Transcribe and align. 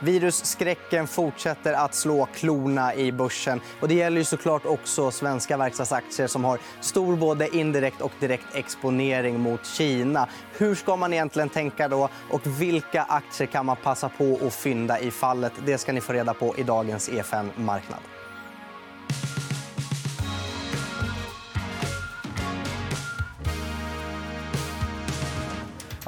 Virusskräcken 0.00 1.06
fortsätter 1.06 1.72
att 1.72 1.94
slå 1.94 2.26
klorna 2.34 2.94
i 2.94 3.12
börsen. 3.12 3.60
Och 3.80 3.88
det 3.88 3.94
gäller 3.94 4.18
ju 4.18 4.24
såklart 4.24 4.66
också 4.66 5.10
svenska 5.10 5.56
verkstadsaktier 5.56 6.26
som 6.26 6.44
har 6.44 6.58
stor 6.80 7.16
både 7.16 7.56
indirekt 7.56 8.00
och 8.00 8.12
direkt 8.20 8.54
exponering 8.54 9.40
mot 9.40 9.66
Kina. 9.66 10.28
Hur 10.58 10.74
ska 10.74 10.96
man 10.96 11.12
egentligen 11.12 11.48
tänka 11.48 11.88
då? 11.88 12.08
Och 12.30 12.46
vilka 12.46 13.02
aktier 13.02 13.46
kan 13.46 13.66
man 13.66 13.76
passa 13.82 14.08
på 14.08 14.38
att 14.46 14.54
fynda 14.54 15.00
i 15.00 15.10
fallet? 15.10 15.52
Det 15.66 15.78
ska 15.78 15.92
ni 15.92 16.00
få 16.00 16.12
reda 16.12 16.34
på 16.34 16.54
i 16.56 16.62
dagens 16.62 17.08
EFN 17.08 17.50
Marknad. 17.56 18.00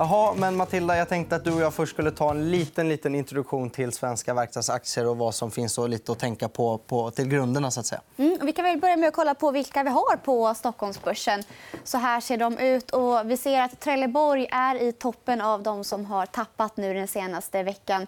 Jaha, 0.00 0.34
men 0.34 0.56
Matilda, 0.56 0.96
jag 0.96 1.08
tänkte 1.08 1.36
att 1.36 1.44
du 1.44 1.52
och 1.54 1.60
jag 1.60 1.74
först 1.74 1.92
skulle 1.92 2.10
ta 2.10 2.30
en 2.30 2.50
liten, 2.50 2.88
liten 2.88 3.14
introduktion 3.14 3.70
till 3.70 3.92
svenska 3.92 4.34
verkstadsaktier 4.34 5.08
och 5.08 5.16
vad 5.16 5.34
som 5.34 5.50
finns 5.50 5.78
och 5.78 5.88
lite 5.88 6.12
att 6.12 6.18
tänka 6.18 6.48
på, 6.48 6.78
på 6.78 7.10
till 7.10 7.28
grunderna. 7.28 7.70
Så 7.70 7.80
att 7.80 7.86
säga. 7.86 8.00
Mm, 8.16 8.38
vi 8.42 8.52
kan 8.52 8.64
väl 8.64 8.78
börja 8.78 8.96
med 8.96 9.08
att 9.08 9.14
kolla 9.14 9.34
på 9.34 9.50
vilka 9.50 9.82
vi 9.82 9.90
har 9.90 10.16
på 10.16 10.54
Stockholmsbörsen. 10.54 11.42
Så 11.84 11.98
här 11.98 12.20
ser 12.20 12.36
de 12.36 12.58
ut. 12.58 12.90
Och 12.90 13.30
vi 13.30 13.36
ser 13.36 13.60
att 13.60 13.80
Trelleborg 13.80 14.48
är 14.50 14.82
i 14.82 14.92
toppen 14.92 15.40
av 15.40 15.62
de 15.62 15.84
som 15.84 16.04
har 16.04 16.26
tappat 16.26 16.76
nu 16.76 16.94
den 16.94 17.08
senaste 17.08 17.62
veckan 17.62 18.06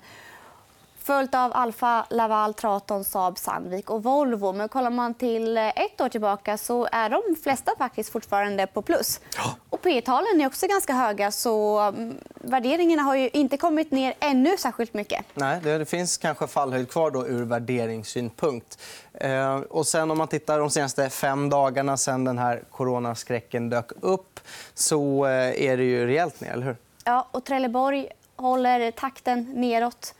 följt 1.02 1.34
av 1.34 1.52
Alfa 1.54 2.06
Laval, 2.10 2.54
Traton, 2.54 3.04
Saab, 3.04 3.38
Sandvik 3.38 3.90
och 3.90 4.02
Volvo. 4.02 4.52
Men 4.52 4.68
kollar 4.68 4.90
man 4.90 5.14
till 5.14 5.56
ett 5.56 6.00
år 6.00 6.08
tillbaka 6.08 6.58
så 6.58 6.88
är 6.92 7.10
de 7.10 7.22
flesta 7.42 7.72
faktiskt 7.78 8.12
fortfarande 8.12 8.66
på 8.66 8.82
plus. 8.82 9.20
Ja. 9.36 9.56
Och 9.70 9.82
P-talen 9.82 10.40
är 10.40 10.46
också 10.46 10.66
ganska 10.66 10.92
höga. 10.92 11.30
så 11.30 11.78
mm, 11.78 12.18
Värderingarna 12.34 13.02
har 13.02 13.16
ju 13.16 13.28
inte 13.32 13.56
kommit 13.56 13.90
ner 13.90 14.14
ännu 14.20 14.56
särskilt 14.56 14.94
mycket. 14.94 15.24
Nej, 15.34 15.60
det 15.62 15.86
finns 15.88 16.18
kanske 16.18 16.46
fallhöjd 16.46 16.90
kvar 16.90 17.10
då 17.10 17.26
ur 17.26 17.44
värderingssynpunkt. 17.44 18.78
Eh, 19.14 19.56
och 19.56 19.86
sen 19.86 20.10
om 20.10 20.18
man 20.18 20.28
tittar 20.28 20.58
de 20.58 20.70
senaste 20.70 21.10
fem 21.10 21.50
dagarna 21.50 21.96
sen 21.96 22.24
den 22.24 22.38
här 22.38 22.62
coronaskräcken 22.70 23.70
dök 23.70 23.90
upp 24.00 24.40
så 24.74 25.26
eh, 25.26 25.62
är 25.62 25.76
det 25.76 25.84
ju 25.84 26.06
rejält 26.06 26.40
ner. 26.40 26.52
Eller 26.52 26.66
hur? 26.66 26.76
Ja, 27.04 27.28
och 27.30 27.44
Trelleborg 27.44 28.08
håller 28.36 28.90
takten 28.90 29.52
neråt. 29.54 30.14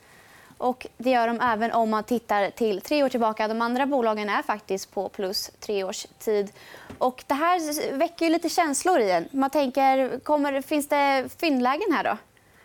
Och 0.61 0.87
det 0.97 1.09
gör 1.09 1.27
de 1.27 1.39
även 1.41 1.71
om 1.71 1.89
man 1.89 2.03
tittar 2.03 2.49
till 2.49 2.81
tre 2.81 3.03
år 3.03 3.09
tillbaka. 3.09 3.47
De 3.47 3.61
andra 3.61 3.85
bolagen 3.85 4.29
är 4.29 4.41
faktiskt 4.43 4.93
på 4.93 5.09
plus 5.09 5.51
tre 5.59 5.83
års 5.83 6.07
tid. 6.19 6.51
Och 6.97 7.23
det 7.27 7.33
här 7.33 7.97
väcker 7.97 8.29
lite 8.29 8.49
känslor 8.49 8.99
i 8.99 9.11
en. 9.11 9.27
Man 9.31 9.49
tänker, 9.49 10.19
kommer, 10.19 10.61
finns 10.61 10.89
det 10.89 11.29
fyndlägen 11.39 11.91
här? 11.93 12.03
då? 12.03 12.17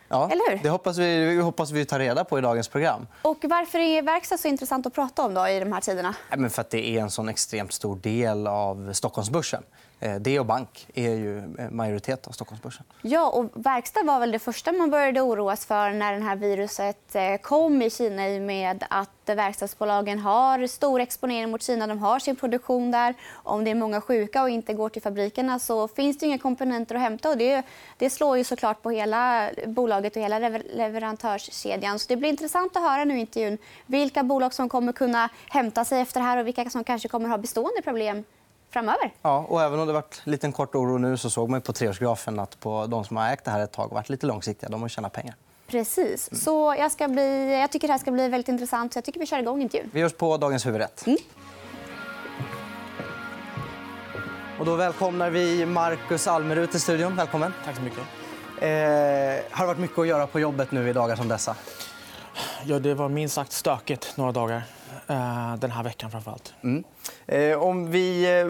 Ja, 0.08 0.30
Eller 0.32 0.50
hur? 0.50 0.62
det 0.62 0.68
hoppas 0.68 0.98
vi, 0.98 1.24
vi 1.24 1.40
hoppas 1.40 1.70
vi 1.70 1.84
tar 1.84 1.98
reda 1.98 2.24
på 2.24 2.38
i 2.38 2.40
dagens 2.42 2.68
program. 2.68 3.06
Och 3.22 3.38
varför 3.42 3.78
är 3.78 4.02
verkstad 4.02 4.38
så 4.38 4.48
intressant 4.48 4.86
att 4.86 4.94
prata 4.94 5.22
om 5.22 5.34
då, 5.34 5.48
i 5.48 5.60
de 5.60 5.72
här 5.72 5.80
tiderna? 5.80 6.14
Men 6.36 6.50
för 6.50 6.60
att 6.60 6.70
det 6.70 6.88
är 6.88 7.00
en 7.00 7.10
sån 7.10 7.28
extremt 7.28 7.72
stor 7.72 7.96
del 7.96 8.46
av 8.46 8.92
Stockholmsbörsen. 8.92 9.62
Eh, 10.00 10.14
det 10.14 10.40
och 10.40 10.46
bank 10.46 10.86
är 10.94 11.10
ju 11.10 11.38
eh, 11.38 11.70
majoritet 11.70 12.26
av 12.26 12.32
Stockholmsbörsen. 12.32 12.84
Ja, 13.02 13.30
och 13.30 13.50
verkstad 13.54 14.02
var 14.02 14.20
väl 14.20 14.30
det 14.30 14.38
första 14.38 14.72
man 14.72 14.90
började 14.90 15.20
oroas 15.20 15.66
för 15.66 15.90
när 15.90 16.12
det 16.18 16.24
här 16.24 16.36
viruset 16.36 17.14
eh, 17.14 17.36
kom 17.36 17.82
i 17.82 17.90
Kina 17.90 18.28
i 18.28 18.40
med 18.40 18.84
att 18.90 19.10
verkstadsbolagen 19.24 20.18
har 20.18 20.66
stor 20.66 21.00
exponering 21.00 21.50
mot 21.50 21.62
Kina. 21.62 21.86
De 21.86 21.98
har 21.98 22.18
sin 22.18 22.36
produktion 22.36 22.90
där. 22.90 23.14
Om 23.32 23.64
det 23.64 23.70
är 23.70 23.74
många 23.74 24.00
sjuka 24.00 24.42
och 24.42 24.50
inte 24.50 24.74
går 24.74 24.88
till 24.88 25.02
fabrikerna 25.02 25.58
så 25.58 25.88
finns 25.88 26.18
det 26.18 26.26
inga 26.26 26.38
komponenter 26.38 26.94
att 26.94 27.00
hämta. 27.00 27.30
Och 27.30 27.38
det, 27.38 27.62
det 27.96 28.10
slår 28.10 28.36
ju 28.38 28.44
såklart 28.44 28.82
på 28.82 28.90
hela 28.90 29.50
bolaget 29.66 30.16
och 30.16 30.22
hela 30.22 30.38
leverantörskedjan. 30.74 31.98
Så 31.98 32.06
det 32.08 32.16
blir 32.16 32.28
intressant 32.28 32.76
att 32.76 32.82
höra 32.82 33.04
nu 33.04 33.16
i 33.16 33.20
intervjun 33.20 33.58
vilka 33.86 34.22
bolag 34.22 34.54
som 34.54 34.68
kommer 34.68 34.92
kunna 34.92 35.28
hämta 35.48 35.84
sig 35.84 36.00
efter 36.00 36.20
det 36.20 36.26
här 36.26 36.38
och 36.38 36.46
vilka 36.46 36.70
som 36.70 36.84
kanske 36.84 37.08
kommer 37.08 37.28
ha 37.28 37.38
bestående 37.38 37.82
problem 37.82 38.24
framöver. 38.70 39.12
Ja, 39.22 39.46
och 39.48 39.62
även 39.62 39.80
om 39.80 39.86
det 39.86 39.92
varit 39.92 40.20
liten 40.24 40.52
kort 40.52 40.74
oro 40.74 40.98
nu 40.98 41.16
så 41.16 41.30
såg 41.30 41.50
man 41.50 41.60
på 41.60 41.72
treårsgrafen 41.72 42.38
att 42.38 42.60
på 42.60 42.86
de 42.86 43.04
som 43.04 43.16
har 43.16 43.32
ägt 43.32 43.44
det 43.44 43.50
här 43.50 43.60
ett 43.60 43.72
tag 43.72 43.92
varit 43.92 44.08
lite 44.08 44.26
långsiktiga. 44.26 44.70
De 44.70 44.82
har 44.82 44.88
tjänat 44.88 45.12
pengar. 45.12 45.34
Precis. 45.66 46.28
Mm. 46.30 46.40
Så 46.40 46.74
jag, 46.78 46.92
ska 46.92 47.08
bli... 47.08 47.60
jag 47.60 47.72
tycker 47.72 47.88
det 47.88 47.92
här 47.92 47.98
ska 47.98 48.10
bli 48.10 48.28
väldigt 48.28 48.48
intressant. 48.48 48.92
Så 48.92 48.96
jag 48.96 49.04
tycker 49.04 49.20
vi 49.20 49.26
kör 49.26 49.38
igång 49.38 49.62
intervjun. 49.62 49.90
Vi 49.92 50.00
görs 50.00 50.12
på 50.12 50.36
dagens 50.36 50.66
huvudrätt. 50.66 51.06
Mm. 51.06 51.18
Och 54.58 54.66
då 54.66 54.76
välkomnar 54.76 55.30
vi 55.30 55.66
Marcus 55.66 56.26
Almerud 56.26 56.70
till 56.70 56.80
studion. 56.80 57.16
Välkommen. 57.16 57.54
Tack 57.64 57.76
så 57.76 57.82
mycket. 57.82 57.98
Eh, 58.60 58.66
har 59.50 59.60
det 59.60 59.66
varit 59.66 59.78
mycket 59.78 59.98
att 59.98 60.06
göra 60.06 60.26
på 60.26 60.40
jobbet 60.40 60.72
nu 60.72 60.88
i 60.88 60.92
dagar 60.92 61.16
som 61.16 61.28
dessa? 61.28 61.56
Ja, 62.64 62.78
det 62.78 62.94
var 62.94 63.08
minst 63.08 63.34
sagt 63.34 63.52
stökigt 63.52 64.16
några 64.16 64.32
dagar. 64.32 64.62
Eh, 65.06 65.56
den 65.56 65.70
här 65.70 65.82
veckan 65.82 66.10
framför 66.10 66.30
allt. 66.30 66.54
Mm. 66.62 66.84
Eh, 67.26 67.62
om 67.62 67.90
vi, 67.90 68.38
eh, 68.40 68.46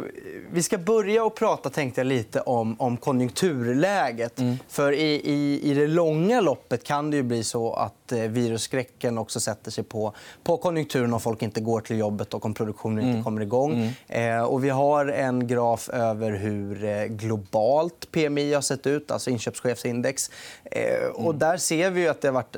vi 0.50 0.62
ska 0.62 0.78
börja 0.78 1.24
och 1.24 1.34
prata 1.34 1.70
tänkte 1.70 2.00
jag, 2.00 2.06
lite 2.06 2.40
om, 2.40 2.76
om 2.78 2.96
konjunkturläget. 2.96 4.38
Mm. 4.38 4.56
För 4.68 4.92
i, 4.92 5.20
i, 5.24 5.70
i 5.70 5.74
det 5.74 5.86
långa 5.86 6.40
loppet 6.40 6.84
kan 6.84 7.10
det 7.10 7.16
ju 7.16 7.22
bli 7.22 7.44
så 7.44 7.72
att 7.72 8.12
eh, 8.12 8.18
virusskräcken 8.18 9.18
också 9.18 9.40
sätter 9.40 9.70
sig 9.70 9.84
på, 9.84 10.12
på 10.44 10.56
konjunkturen 10.56 11.14
om 11.14 11.20
folk 11.20 11.42
inte 11.42 11.60
går 11.60 11.80
till 11.80 11.98
jobbet 11.98 12.34
och 12.34 12.44
om 12.44 12.54
produktionen 12.54 12.98
mm. 12.98 13.10
inte 13.10 13.24
kommer 13.24 13.40
igång. 13.40 13.92
Mm. 14.08 14.38
Eh, 14.38 14.44
och 14.44 14.64
vi 14.64 14.68
har 14.68 15.06
en 15.06 15.46
graf 15.46 15.88
över 15.88 16.30
hur 16.30 17.06
globalt 17.06 18.12
PMI 18.12 18.54
har 18.54 18.62
sett 18.62 18.86
ut, 18.86 19.10
alltså 19.10 19.30
inköpschefsindex. 19.30 20.30
Eh, 20.64 21.06
och 21.14 21.24
mm. 21.24 21.38
där 21.38 21.56
ser 21.56 21.90
vi 21.90 22.08
att 22.08 22.20
det 22.20 22.28
har 22.28 22.32
varit 22.32 22.56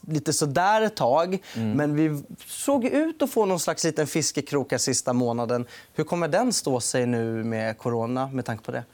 lite 0.00 0.32
sådär 0.32 0.82
ett 0.82 0.96
tag. 0.96 1.38
Mm. 1.54 1.72
Men 1.72 1.96
vi 1.96 2.22
såg 2.46 2.84
ut 2.84 3.22
att 3.22 3.30
få 3.30 3.44
någon 3.44 3.60
slags 3.60 3.84
liten 3.84 4.06
fiskekrok 4.06 4.72
sista 4.78 5.12
månaden 5.12 5.35
månaden. 5.36 5.66
Hur 5.94 6.04
kommer 6.04 6.28
den 6.28 6.52
stå 6.52 6.80
sig 6.80 7.06
nu 7.06 7.44
med 7.44 7.78
corona? 7.78 8.28
med 8.32 8.44
tanke 8.44 8.64
på 8.64 8.72
det? 8.72 8.84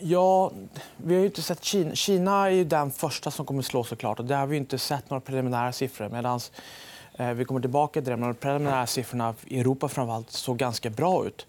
Ja, 0.00 0.52
vi 0.96 1.16
har 1.16 1.24
inte 1.24 1.42
sett 1.42 1.64
Kina. 1.64 1.94
Kina 1.94 2.46
är 2.46 2.50
ju 2.50 2.64
den 2.64 2.90
första 2.90 3.30
som 3.30 3.46
kommer 3.46 3.60
att 3.60 3.66
slå. 3.66 3.84
såklart. 3.84 4.18
Och 4.18 4.24
där 4.24 4.36
har 4.36 4.46
vi 4.46 4.56
inte 4.56 4.78
sett 4.78 5.10
några 5.10 5.20
preliminära 5.20 5.72
siffror. 5.72 6.08
Medans, 6.08 6.52
eh, 7.18 7.30
vi 7.30 7.44
kommer 7.44 7.60
tillbaka 7.60 8.00
till 8.00 8.10
det. 8.10 8.16
Men 8.16 8.28
de 8.28 8.34
preliminära 8.34 8.86
siffrorna 8.86 9.34
i 9.46 9.60
Europa 9.60 9.88
framförallt 9.88 10.30
såg 10.30 10.56
ganska 10.56 10.90
bra 10.90 11.26
ut. 11.26 11.46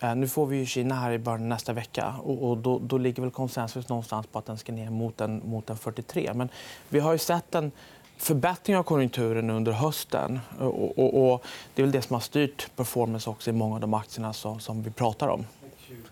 Eh, 0.00 0.14
nu 0.14 0.28
får 0.28 0.46
vi 0.46 0.66
Kina 0.66 0.94
här 0.94 1.12
i 1.12 1.18
början 1.18 1.42
av 1.42 1.48
nästa 1.48 1.72
vecka. 1.72 2.14
Och, 2.22 2.48
och 2.48 2.58
då, 2.58 2.78
då, 2.78 2.98
ligger 2.98 3.22
väl 3.22 3.30
konsensus 3.30 3.88
någonstans 3.88 4.26
på 4.26 4.38
att 4.38 4.46
den 4.46 4.58
ska 4.58 4.72
ner 4.72 4.90
mot 4.90 5.20
en, 5.20 5.42
mot 5.44 5.70
en 5.70 5.76
43. 5.76 6.30
Men 6.34 6.48
vi 6.88 7.00
har 7.00 7.12
ju 7.12 7.18
sett 7.18 7.54
en 7.54 7.72
förbättring 8.18 8.76
av 8.76 8.82
konjunkturen 8.82 9.50
under 9.50 9.72
hösten. 9.72 10.40
Och, 10.58 10.98
och, 10.98 11.32
och 11.32 11.44
det 11.74 11.82
är 11.82 11.84
väl 11.84 11.92
det 11.92 12.02
som 12.02 12.14
har 12.14 12.20
styrt 12.20 12.76
performance 12.76 13.30
också 13.30 13.50
i 13.50 13.52
många 13.52 13.74
av 13.74 13.80
de 13.80 13.94
aktierna 13.94 14.32
som, 14.32 14.60
som 14.60 14.82
vi 14.82 14.90
pratar 14.90 15.28
om. 15.28 15.46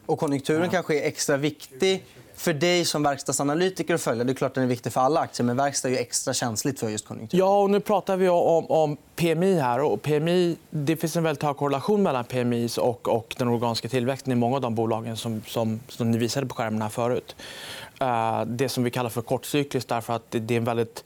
Och 0.06 0.19
konjunkturen 0.19 0.62
ja. 0.62 0.71
kanske 0.71 1.00
är 1.00 1.06
extra 1.06 1.37
viktig 1.37 2.05
för 2.37 2.53
dig 2.53 2.84
som 2.84 3.03
verkstadsanalytiker 3.03 3.94
att 3.94 4.00
följa. 4.00 4.25
Det 4.25 4.33
är 4.33 4.34
klart 4.34 4.55
den 4.55 4.65
är 4.65 4.69
viktig 4.69 4.93
för 4.93 5.00
alla 5.00 5.21
aktier, 5.21 5.44
men 5.44 5.56
verkstad 5.56 5.89
är 5.89 5.97
extra 5.97 6.34
känsligt 6.34 6.81
för 6.81 6.89
just 6.89 7.06
konjunkturen. 7.06 7.47
Ja, 7.47 7.62
och 7.62 7.71
nu 7.71 7.81
pratar 7.81 8.17
vi 8.17 8.28
om, 8.28 8.67
om 8.71 8.97
PMI. 9.17 9.55
här. 9.55 9.81
Och 9.81 10.03
PMI, 10.03 10.56
det 10.71 10.97
finns 10.97 11.17
en 11.17 11.23
väldigt 11.23 11.43
hög 11.43 11.56
korrelation 11.56 12.03
mellan 12.03 12.25
PMI 12.25 12.69
och, 12.78 13.09
och 13.09 13.34
den 13.38 13.49
organiska 13.49 13.88
tillväxten 13.88 14.33
i 14.33 14.37
många 14.37 14.56
av 14.56 14.62
de 14.62 14.75
bolagen 14.75 15.17
som, 15.17 15.43
som, 15.47 15.81
som 15.88 16.11
ni 16.11 16.19
visade 16.19 16.47
på 16.47 16.55
skärmen 16.55 16.83
här 16.83 16.88
förut. 16.88 17.37
Uh, 18.03 18.43
det 18.47 18.69
som 18.69 18.84
vi 18.84 18.91
kallar 18.91 19.11
för 19.11 19.23
kortcykliskt 19.23 19.88
därför 19.88 20.12
att 20.12 20.31
det, 20.31 20.38
det 20.38 20.55
är 20.55 20.59
en 20.59 20.65
väldigt 20.65 21.05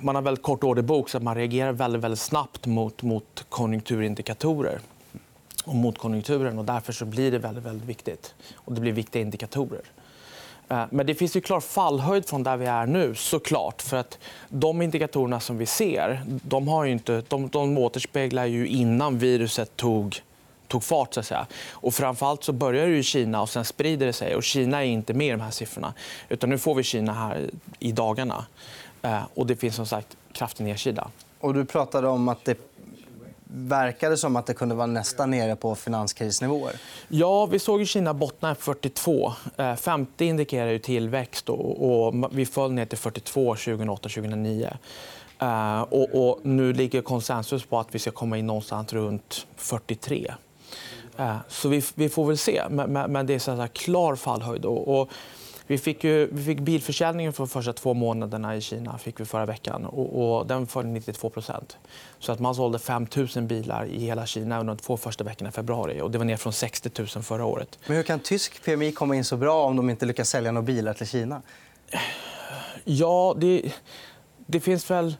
man 0.00 0.14
har 0.14 0.22
väldigt 0.22 0.42
kort 0.42 0.64
orderbok 0.64 1.08
så 1.08 1.20
man 1.20 1.34
reagerar 1.34 1.72
väldigt, 1.72 2.02
väldigt 2.02 2.20
snabbt 2.20 2.66
mot, 2.66 3.02
mot 3.02 3.44
konjunkturindikatorer 3.48 4.80
och 5.64 5.74
mot 5.74 5.98
konjunkturen. 5.98 6.58
Och 6.58 6.64
därför 6.64 6.92
så 6.92 7.04
blir 7.04 7.30
det 7.30 7.38
väldigt, 7.38 7.64
väldigt 7.64 7.88
viktigt. 7.88 8.34
Och 8.54 8.72
det 8.72 8.80
blir 8.80 8.92
viktiga 8.92 9.22
indikatorer. 9.22 9.82
Eh, 10.68 10.84
men 10.90 11.06
det 11.06 11.14
finns 11.14 11.36
ju 11.36 11.40
klar 11.40 11.60
fallhöjd 11.60 12.28
från 12.28 12.42
där 12.42 12.56
vi 12.56 12.66
är 12.66 12.86
nu. 12.86 13.14
såklart. 13.14 13.82
För 13.82 13.96
att 13.96 14.18
De 14.48 14.82
indikatorerna 14.82 15.40
som 15.40 15.58
vi 15.58 15.66
ser 15.66 16.22
de, 16.26 16.68
har 16.68 16.84
inte, 16.84 17.22
de, 17.28 17.48
de 17.48 17.78
återspeglar 17.78 18.46
ju 18.46 18.66
innan 18.66 19.18
viruset 19.18 19.76
tog 19.76 20.22
tog 20.68 20.84
fart. 20.84 21.14
Så 21.14 21.20
att 21.20 21.26
säga. 21.26 21.46
Och 21.70 21.94
framförallt 21.94 22.44
så 22.44 22.52
börjar 22.52 22.86
det 22.86 22.96
i 22.96 23.02
Kina 23.02 23.42
och 23.42 23.48
sen 23.48 23.64
sprider 23.64 24.06
det 24.06 24.12
sig. 24.12 24.36
Och 24.36 24.42
Kina 24.42 24.84
är 24.84 24.88
inte 24.88 25.14
med 25.14 25.26
i 25.26 25.30
de 25.30 25.40
här 25.40 25.50
siffrorna. 25.50 25.94
Utan 26.28 26.50
nu 26.50 26.58
får 26.58 26.74
vi 26.74 26.82
Kina 26.82 27.12
här 27.12 27.50
i 27.78 27.92
dagarna. 27.92 28.44
Eh, 29.02 29.22
och 29.34 29.46
det 29.46 29.56
finns 29.56 29.74
som 29.74 29.86
sagt 29.86 30.16
kraftig 30.32 30.64
nedsida. 30.64 31.10
Och 31.40 31.54
du 31.54 31.64
pratade 31.64 32.08
om 32.08 32.28
att 32.28 32.44
det 32.44 32.58
verkade 33.50 34.16
som 34.16 34.36
att 34.36 34.46
det 34.46 34.54
kunde 34.54 34.74
vara 34.74 34.86
nästan 34.86 35.30
nere 35.30 35.56
på 35.56 35.74
finanskrisnivåer. 35.74 36.80
Ja, 37.08 37.46
vi 37.46 37.58
såg 37.58 37.80
ju 37.80 37.86
Kina 37.86 38.14
bottna 38.14 38.54
på 38.54 38.60
42. 38.60 39.32
50 39.76 40.24
indikerar 40.24 40.70
ju 40.70 40.78
tillväxt. 40.78 41.48
Och 41.48 42.14
vi 42.30 42.46
föll 42.46 42.72
ner 42.72 42.86
till 42.86 42.98
42 42.98 43.54
2008-2009. 43.54 44.76
Eh, 45.38 45.80
och, 45.82 46.40
nu 46.42 46.72
ligger 46.72 47.02
konsensus 47.02 47.64
på 47.64 47.78
att 47.78 47.88
vi 47.90 47.98
ska 47.98 48.10
komma 48.10 48.38
in 48.38 48.46
någonstans 48.46 48.92
runt 48.92 49.46
43. 49.56 50.34
Eh, 51.18 51.36
så 51.48 51.68
vi, 51.68 52.08
får 52.08 52.26
väl 52.26 52.38
se. 52.38 52.62
Men, 52.70 53.26
det 53.26 53.34
är 53.34 53.38
så 53.38 53.68
klar 53.72 54.16
fallhöjd. 54.16 54.64
Och, 54.64 55.08
Vi 55.70 55.78
fick, 55.78 56.04
ju, 56.04 56.28
vi 56.32 56.44
fick 56.44 56.60
bilförsäljningen 56.60 57.32
för 57.32 57.42
de 57.42 57.48
första 57.48 57.72
två 57.72 57.94
månaderna 57.94 58.56
i 58.56 58.60
Kina 58.60 58.98
fick 58.98 59.20
vi 59.20 59.24
förra 59.24 59.46
veckan. 59.46 59.84
Och, 59.84 60.38
och 60.38 60.46
den 60.46 60.66
föll 60.66 60.84
92% 60.84 61.76
Så 62.18 62.32
att 62.32 62.40
Man 62.40 62.54
sålde 62.54 62.78
5 62.78 63.06
000 63.36 63.44
bilar 63.44 63.86
i 63.86 64.04
hela 64.04 64.26
Kina 64.26 64.60
under 64.60 64.74
de 64.74 64.82
två 64.82 64.96
första 64.96 65.24
veckorna 65.24 65.48
i 65.48 65.52
februari. 65.52 66.00
Och 66.00 66.10
det 66.10 66.18
var 66.18 66.24
ner 66.24 66.36
från 66.36 66.52
60 66.52 66.90
000 66.98 67.06
förra 67.08 67.44
året. 67.44 67.78
Men 67.86 67.96
hur 67.96 68.02
kan 68.02 68.20
tysk 68.20 68.64
PMI 68.64 68.92
komma 68.92 69.16
in 69.16 69.24
så 69.24 69.36
bra 69.36 69.64
om 69.64 69.76
de 69.76 69.90
inte 69.90 70.06
lyckas 70.06 70.28
sälja 70.28 70.52
några 70.52 70.66
bilar 70.66 70.94
till 70.94 71.06
Kina? 71.06 71.42
Ja, 72.84 73.34
det, 73.38 73.72
det 74.46 74.60
finns 74.60 74.90
väl... 74.90 75.16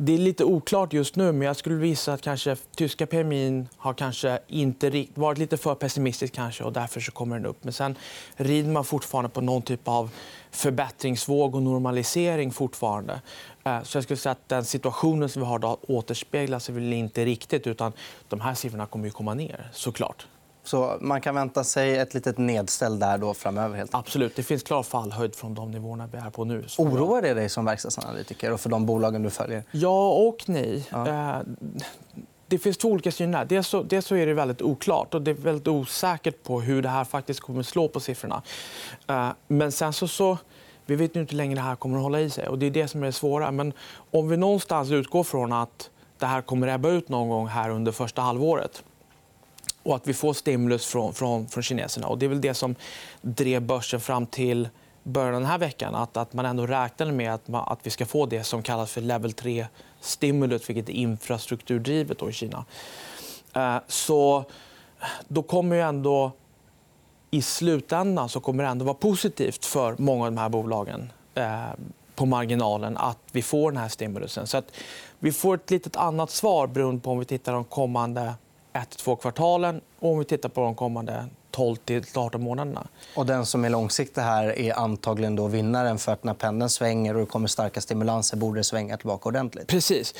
Det 0.00 0.14
är 0.14 0.18
lite 0.18 0.44
oklart 0.44 0.92
just 0.92 1.16
nu, 1.16 1.32
men 1.32 1.46
jag 1.46 1.56
skulle 1.56 1.76
visa 1.76 2.12
att 2.12 2.22
kanske 2.22 2.56
tyska 2.76 3.06
PMI 3.06 3.66
har 3.76 3.94
kanske 3.94 4.38
inte 4.48 5.06
varit 5.14 5.38
lite 5.38 5.56
för 5.56 5.74
pessimistisk 5.74 6.34
kanske, 6.34 6.64
och 6.64 6.72
därför 6.72 7.00
så 7.00 7.12
kommer 7.12 7.36
den 7.36 7.46
upp. 7.46 7.64
Men 7.64 7.72
sen 7.72 7.96
rider 8.36 8.70
man 8.70 8.84
fortfarande 8.84 9.30
på 9.30 9.40
någon 9.40 9.62
typ 9.62 9.88
av 9.88 10.10
förbättringsvåg 10.50 11.54
och 11.54 11.62
normalisering. 11.62 12.52
fortfarande. 12.52 13.20
Eh, 13.64 13.82
så 13.82 13.96
jag 13.96 14.04
skulle 14.04 14.16
säga 14.16 14.32
att 14.32 14.48
den 14.48 14.64
situationen 14.64 15.28
som 15.28 15.42
vi 15.42 15.48
har 15.48 15.58
idag 15.58 15.78
återspeglas 15.88 16.68
väl 16.68 16.92
inte 16.92 17.24
riktigt. 17.24 17.66
utan 17.66 17.92
De 18.28 18.40
här 18.40 18.54
siffrorna 18.54 18.86
kommer 18.86 19.04
ju 19.04 19.10
komma 19.10 19.34
ner, 19.34 19.70
såklart. 19.72 20.26
Så 20.68 20.96
man 21.00 21.20
kan 21.20 21.34
vänta 21.34 21.64
sig 21.64 21.98
ett 21.98 22.14
litet 22.14 22.38
nedställ 22.38 22.98
där 22.98 23.18
då 23.18 23.34
framöver? 23.34 23.76
Helt. 23.76 23.94
Absolut. 23.94 24.36
Det 24.36 24.42
finns 24.42 24.62
klar 24.62 24.82
fallhöjd 24.82 25.34
från 25.34 25.54
de 25.54 25.70
nivåerna 25.70 26.08
vi 26.12 26.18
är 26.18 26.30
på 26.30 26.44
nu. 26.44 26.64
Oroar 26.78 27.22
det 27.22 27.34
dig 27.34 27.48
som 27.48 27.64
verkstadsanalytiker 27.64 28.52
och 28.52 28.60
för 28.60 28.70
de 28.70 28.86
bolagen 28.86 29.22
du 29.22 29.30
följer? 29.30 29.62
Ja 29.70 30.08
och 30.08 30.36
nej. 30.46 30.88
Ja. 30.90 31.08
Eh, 31.08 31.42
det 32.46 32.58
finns 32.58 32.78
två 32.78 32.88
olika 32.88 33.12
syn. 33.12 33.36
Dels 33.48 33.68
så, 33.68 33.82
dels 33.82 34.06
så 34.06 34.16
är 34.16 34.26
det 34.26 34.34
väldigt 34.34 34.62
oklart 34.62 35.14
och 35.14 35.22
det 35.22 35.30
är 35.30 35.34
väldigt 35.34 35.68
osäkert 35.68 36.42
på 36.42 36.60
hur 36.60 36.82
det 36.82 36.88
här 36.88 37.04
faktiskt 37.04 37.40
kommer 37.40 37.60
att 37.60 37.66
slå 37.66 37.88
på 37.88 38.00
siffrorna. 38.00 38.42
Eh, 39.06 39.28
men 39.46 39.72
sen 39.72 39.92
så, 39.92 40.08
så 40.08 40.38
vi 40.86 40.96
vet 40.96 41.16
inte 41.16 41.32
hur 41.32 41.36
länge 41.36 41.54
det 41.54 41.60
här 41.60 41.76
kommer 41.76 41.96
att 41.96 42.02
hålla 42.02 42.20
i 42.20 42.30
sig. 42.30 42.48
och 42.48 42.58
Det 42.58 42.66
är 42.66 42.70
det 42.70 42.88
som 42.88 43.02
är 43.02 43.06
det 43.06 43.12
svåra. 43.12 43.50
Men 43.50 43.72
om 44.10 44.28
vi 44.28 44.36
någonstans 44.36 44.90
utgår 44.90 45.24
från 45.24 45.52
att 45.52 45.90
det 46.18 46.26
här 46.26 46.42
kommer 46.42 46.68
att 46.68 46.74
ebba 46.74 46.88
ut 46.88 47.08
någon 47.08 47.28
gång 47.28 47.46
här 47.46 47.70
under 47.70 47.92
första 47.92 48.22
halvåret 48.22 48.82
och 49.82 49.96
att 49.96 50.06
vi 50.06 50.14
får 50.14 50.32
stimulus 50.32 50.86
från, 50.86 51.14
från, 51.14 51.48
från 51.48 51.62
kineserna. 51.62 52.06
Och 52.06 52.18
det 52.18 52.26
är 52.26 52.28
väl 52.28 52.40
det 52.40 52.54
som 52.54 52.74
drev 53.22 53.62
börsen 53.62 54.00
fram 54.00 54.26
till 54.26 54.68
början 55.02 55.34
av 55.34 55.40
den 55.40 55.50
här 55.50 55.58
veckan. 55.58 55.94
Att, 55.94 56.16
att 56.16 56.32
man 56.32 56.46
ändå 56.46 56.66
räknade 56.66 57.12
med 57.12 57.34
att, 57.34 57.48
man, 57.48 57.72
att 57.72 57.78
vi 57.82 57.90
ska 57.90 58.06
få 58.06 58.26
det 58.26 58.44
som 58.44 58.62
kallas 58.62 58.92
för 58.92 59.00
level 59.00 59.30
3-stimulus 59.30 60.68
vilket 60.68 60.88
är 60.88 60.92
infrastrukturdrivet 60.92 62.18
då 62.18 62.30
i 62.30 62.32
Kina. 62.32 62.64
Eh, 63.54 63.76
så 63.86 64.44
då 65.28 65.42
kommer 65.42 65.76
ju 65.76 65.82
ändå... 65.82 66.32
I 67.30 67.42
slutändan 67.42 68.28
så 68.28 68.40
kommer 68.40 68.64
det 68.64 68.70
ändå 68.70 68.84
vara 68.84 68.94
positivt 68.94 69.64
för 69.64 69.94
många 69.98 70.24
av 70.24 70.32
de 70.32 70.38
här 70.38 70.48
bolagen 70.48 71.12
eh, 71.34 71.62
på 72.14 72.26
marginalen 72.26 72.96
att 72.96 73.18
vi 73.32 73.42
får 73.42 73.70
den 73.70 73.80
här 73.80 73.88
stimulusen. 73.88 74.46
Så 74.46 74.58
att 74.58 74.72
vi 75.18 75.32
får 75.32 75.54
ett 75.54 75.70
litet 75.70 75.96
annat 75.96 76.30
svar 76.30 76.66
beroende 76.66 77.02
på 77.02 77.10
om 77.10 77.18
vi 77.18 77.24
tittar 77.24 77.52
de 77.52 77.64
kommande 77.64 78.34
ett 78.72 78.90
två 78.90 79.16
kvartalen 79.16 79.80
och 79.98 80.12
om 80.12 80.18
vi 80.18 80.24
tittar 80.24 80.48
på 80.48 80.60
de 80.60 80.74
kommande 80.74 81.26
12 81.50 81.76
18 82.14 82.42
månaderna. 82.42 82.86
Och 83.14 83.26
den 83.26 83.46
som 83.46 83.64
är 83.64 83.70
långsiktig 83.70 84.20
här 84.20 84.58
är 84.58 84.78
antagligen 84.78 85.36
då 85.36 85.46
vinnaren. 85.46 85.98
för 85.98 86.12
att 86.12 86.24
När 86.24 86.34
pendeln 86.34 86.70
svänger 86.70 87.14
och 87.14 87.20
det 87.20 87.26
kommer 87.26 87.48
starka 87.48 87.80
stimulanser 87.80 88.36
borde 88.36 88.60
det 88.60 88.64
svänga 88.64 88.96
tillbaka 88.96 89.28
ordentligt. 89.28 89.66
Precis. 89.66 90.14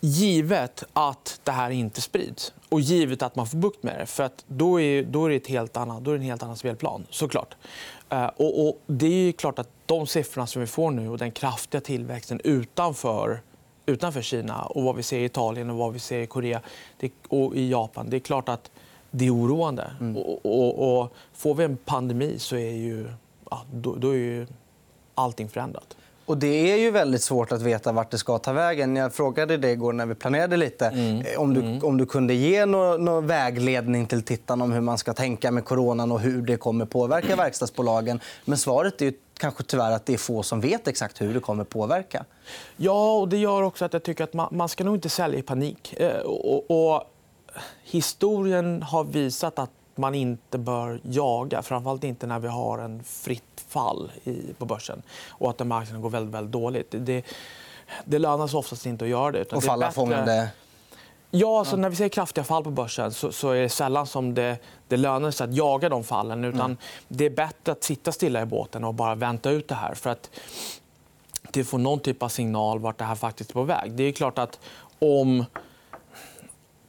Givet 0.00 0.84
att 0.92 1.40
det 1.44 1.52
här 1.52 1.70
inte 1.70 2.00
sprids 2.00 2.52
och 2.68 2.80
givet 2.80 3.22
att 3.22 3.36
man 3.36 3.46
får 3.46 3.58
bukt 3.58 3.82
med 3.82 3.98
det. 4.00 4.06
För 4.06 4.22
att 4.22 4.44
då, 4.46 4.80
är, 4.80 5.02
då 5.02 5.24
är 5.24 5.30
det 5.30 5.36
ett 5.36 5.46
helt 5.46 5.76
annat, 5.76 6.04
då 6.04 6.10
är 6.10 6.14
det 6.14 6.20
en 6.20 6.26
helt 6.26 6.42
annan 6.42 6.56
spelplan. 6.56 7.06
Såklart. 7.10 7.54
Uh, 8.12 8.24
och, 8.24 8.68
och 8.68 8.80
det 8.86 9.28
är 9.28 9.32
klart 9.32 9.58
att 9.58 9.68
de 9.86 10.06
siffrorna 10.06 10.46
som 10.46 10.60
vi 10.60 10.66
får 10.66 10.90
nu 10.90 11.08
och 11.08 11.18
den 11.18 11.30
kraftiga 11.30 11.80
tillväxten 11.80 12.40
utanför 12.44 13.40
utanför 13.86 14.22
Kina 14.22 14.62
och 14.62 14.82
vad 14.82 14.96
vi 14.96 15.02
ser 15.02 15.18
i 15.18 15.24
Italien 15.24 15.70
och 15.70 15.76
vad 15.76 15.92
vi 15.92 15.98
ser 15.98 16.20
i 16.20 16.26
Korea 16.26 16.60
och 17.28 17.56
i 17.56 17.70
Japan. 17.70 18.10
Det 18.10 18.16
är 18.16 18.20
klart 18.20 18.48
att 18.48 18.70
det 19.10 19.26
är 19.26 19.34
oroande. 19.34 19.92
Mm. 20.00 20.16
Och, 20.16 20.46
och, 20.46 21.00
och, 21.00 21.12
får 21.32 21.54
vi 21.54 21.64
en 21.64 21.76
pandemi 21.76 22.38
så 22.38 22.56
är 22.56 22.72
ju, 22.72 23.08
ja, 23.50 23.62
då, 23.72 23.94
då 23.94 24.10
är 24.10 24.16
ju 24.16 24.46
allting 25.14 25.48
förändrat. 25.48 25.96
Och 26.26 26.38
det 26.38 26.72
är 26.72 26.76
ju 26.76 26.90
väldigt 26.90 27.22
svårt 27.22 27.52
att 27.52 27.62
veta 27.62 27.92
vart 27.92 28.10
det 28.10 28.18
ska 28.18 28.38
ta 28.38 28.52
vägen. 28.52 28.96
Jag 28.96 29.14
frågade 29.14 29.56
dig 29.56 29.72
igår 29.72 29.92
när 29.92 30.06
vi 30.06 30.14
planerade 30.14 30.56
lite 30.56 30.86
mm. 30.86 31.20
Eh, 31.20 31.40
om, 31.40 31.54
du, 31.54 31.60
mm. 31.60 31.84
om 31.84 31.96
du 31.96 32.06
kunde 32.06 32.34
ge 32.34 32.66
någon, 32.66 33.04
någon 33.04 33.26
vägledning 33.26 34.06
till 34.06 34.22
tittarna 34.22 34.64
om 34.64 34.72
hur 34.72 34.80
man 34.80 34.98
ska 34.98 35.12
tänka 35.12 35.50
med 35.50 35.64
coronan 35.64 36.12
och 36.12 36.20
hur 36.20 36.42
det 36.42 36.56
kommer 36.56 36.84
påverka 36.84 37.36
verkstadsbolagen. 37.36 38.20
Men 38.44 38.58
svaret 38.58 39.02
är 39.02 39.14
kanske 39.38 39.62
tyvärr 39.62 39.92
att 39.92 40.06
det 40.06 40.14
är 40.14 40.18
få 40.18 40.42
som 40.42 40.60
vet 40.60 40.88
exakt 40.88 41.20
hur 41.20 41.34
det 41.34 41.40
kommer 41.40 41.64
påverka. 41.64 42.24
Ja, 42.76 43.14
och 43.14 43.28
det 43.28 43.36
gör 43.36 43.62
också 43.62 43.84
att 43.84 43.92
jag 43.92 44.02
tycker 44.02 44.24
att 44.24 44.34
man, 44.34 44.48
man 44.50 44.68
ska 44.68 44.84
nog 44.84 44.94
inte 44.94 45.08
sälja 45.08 45.38
i 45.38 45.42
panik. 45.42 45.94
Eh, 45.96 46.20
och, 46.20 46.70
och, 46.70 47.02
historien 47.84 48.82
har 48.82 49.04
visat 49.04 49.58
att 49.58 49.70
man 49.98 50.14
inte 50.14 50.58
bör 50.58 51.00
jaga. 51.02 51.62
Framförallt 51.62 52.04
inte 52.04 52.26
när 52.26 52.38
vi 52.38 52.48
har 52.48 52.78
en 52.78 53.02
fritt 53.04 53.64
fall 53.68 54.12
i, 54.24 54.52
på 54.58 54.64
börsen 54.64 55.02
och 55.28 55.50
att 55.50 55.66
marknaden 55.66 56.02
går 56.02 56.10
väldigt, 56.10 56.34
väldigt 56.34 56.52
dåligt. 56.52 56.94
Det, 56.98 57.24
det 58.04 58.18
lönar 58.18 58.46
sig 58.46 58.58
oftast 58.58 58.86
inte 58.86 59.04
att 59.04 59.10
göra 59.10 59.32
det. 59.32 59.52
och 59.52 59.64
falla 59.64 59.92
fångande 59.92 60.50
Ja, 61.34 61.58
alltså, 61.58 61.76
när 61.76 61.88
vi 61.88 61.96
ser 61.96 62.08
kraftiga 62.08 62.44
fall 62.44 62.64
på 62.64 62.70
börsen 62.70 63.12
så, 63.12 63.32
så 63.32 63.50
är 63.50 63.62
det 63.62 63.68
sällan 63.68 64.06
som 64.06 64.34
det, 64.34 64.56
det 64.88 64.96
lönar 64.96 65.30
sig 65.30 65.44
att 65.44 65.54
jaga 65.54 65.88
de 65.88 66.04
fallen. 66.04 66.44
Utan 66.44 66.60
mm. 66.60 66.76
Det 67.08 67.24
är 67.24 67.30
bättre 67.30 67.72
att 67.72 67.84
sitta 67.84 68.12
stilla 68.12 68.42
i 68.42 68.46
båten 68.46 68.84
och 68.84 68.94
bara 68.94 69.14
vänta 69.14 69.50
ut 69.50 69.68
det 69.68 69.74
här. 69.74 69.94
För 69.94 70.10
att 70.10 70.30
det 71.50 71.64
får 71.64 71.78
någon 71.78 72.00
typ 72.00 72.22
av 72.22 72.28
signal 72.28 72.78
vart 72.78 72.98
det 72.98 73.04
här 73.04 73.14
faktiskt 73.14 73.50
är 73.50 73.54
på 73.54 73.62
väg. 73.62 73.92
Det 73.92 74.02
är 74.02 74.12
klart 74.12 74.38
att 74.38 74.60
om, 74.98 75.44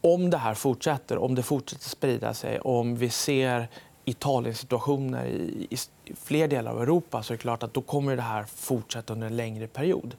om 0.04 0.30
det 0.30 0.38
här 0.38 0.54
fortsätter, 0.54 1.18
om 1.18 1.36
det 1.36 1.44
fortsätter 1.44 1.90
sprida 1.90 2.34
sig, 2.34 2.60
om 2.60 2.96
vi 2.96 3.10
ser 3.10 3.68
Italien-situationer 4.06 5.26
i, 5.26 5.68
i, 5.70 5.78
fler 6.16 6.48
delar 6.48 6.72
av 6.72 6.82
Europa 6.82 7.24
så 7.24 7.34
är 7.34 7.38
det 7.38 7.42
klart 7.42 7.64
att 7.64 7.74
då 7.74 7.82
kommer 7.82 8.16
det 8.16 8.22
här 8.22 8.44
fortsätta 8.44 9.14
under 9.14 9.28
en 9.28 9.36
längre 9.36 9.68
period. 9.68 10.16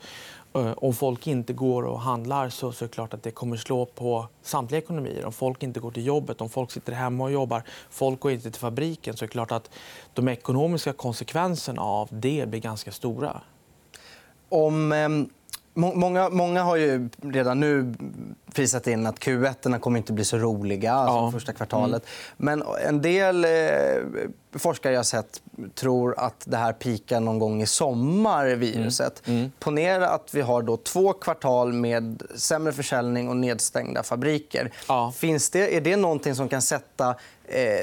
Eh, 0.55 0.73
om 0.77 0.95
folk 0.95 1.27
inte 1.27 1.53
går 1.53 1.83
och 1.83 2.01
handlar 2.01 2.49
så, 2.49 2.69
är 2.69 2.75
det 2.81 2.89
klart 2.89 3.15
att 3.15 3.23
det 3.23 3.31
kommer 3.31 3.57
slå 3.57 3.87
på 3.87 4.29
samtliga 4.43 4.79
ekonomier. 4.79 5.25
Om 5.25 5.33
folk 5.33 5.63
inte 5.63 5.81
går 5.81 5.91
till 5.91 6.07
jobbet, 6.07 6.41
om 6.41 6.49
folk 6.49 6.71
sitter 6.71 6.93
hemma 6.93 7.25
och 7.25 7.33
jobbar, 7.33 7.63
folk 7.91 8.21
går 8.21 8.33
inte 8.33 8.51
till 8.51 8.61
fabriken 8.61 9.17
så 9.17 9.25
är 9.25 9.27
det 9.27 9.33
klart 9.33 9.53
att 9.53 9.71
de 10.15 10.29
ekonomiska 10.29 10.93
konsekvenserna 10.93 11.83
av 11.83 12.09
det 12.13 12.49
blir 12.49 12.61
ganska 12.61 12.93
stora. 12.93 13.41
Om, 14.49 14.93
eh, 14.93 15.09
många, 15.75 16.29
många 16.29 16.63
har 16.63 16.77
ju 16.77 17.09
redan 17.23 17.61
nu 17.61 17.95
prisat 18.55 18.87
in 18.87 19.07
att 19.07 19.19
Q1 19.19 19.79
kommer 19.79 19.99
inte 19.99 20.13
bli 20.13 20.25
så 20.25 20.39
roliga, 20.39 20.93
alltså 20.93 21.17
ja. 21.17 21.31
första 21.33 21.53
kvartalet. 21.53 22.03
Mm. 22.39 22.61
Men 22.61 22.77
en 22.87 23.03
del 23.03 23.45
eh, 23.45 23.51
forskare 24.59 24.93
jag 24.93 25.07
sett 25.07 25.43
tror 25.75 26.15
att 26.19 26.43
det 26.45 26.57
här 26.57 26.73
pikar 26.73 27.21
någon 27.21 27.39
gång 27.39 27.63
i 27.63 27.67
sommar, 27.67 28.47
viruset. 28.47 29.23
Mm. 29.27 29.39
Mm. 29.39 29.53
Ponera 29.59 30.09
att 30.09 30.35
vi 30.35 30.41
har 30.41 30.63
då 30.63 30.77
två 30.77 31.13
kvartal 31.13 31.73
med 31.73 32.23
sämre 32.35 32.73
försäljning 32.73 33.29
och 33.29 33.37
nedstängda 33.37 34.03
fabriker. 34.03 34.73
Ja. 34.89 35.13
Finns 35.17 35.51
det, 35.51 35.77
är 35.77 35.81
det 35.81 35.97
någonting 35.97 36.35
som 36.35 36.49
kan 36.49 36.63
sätta 36.63 37.17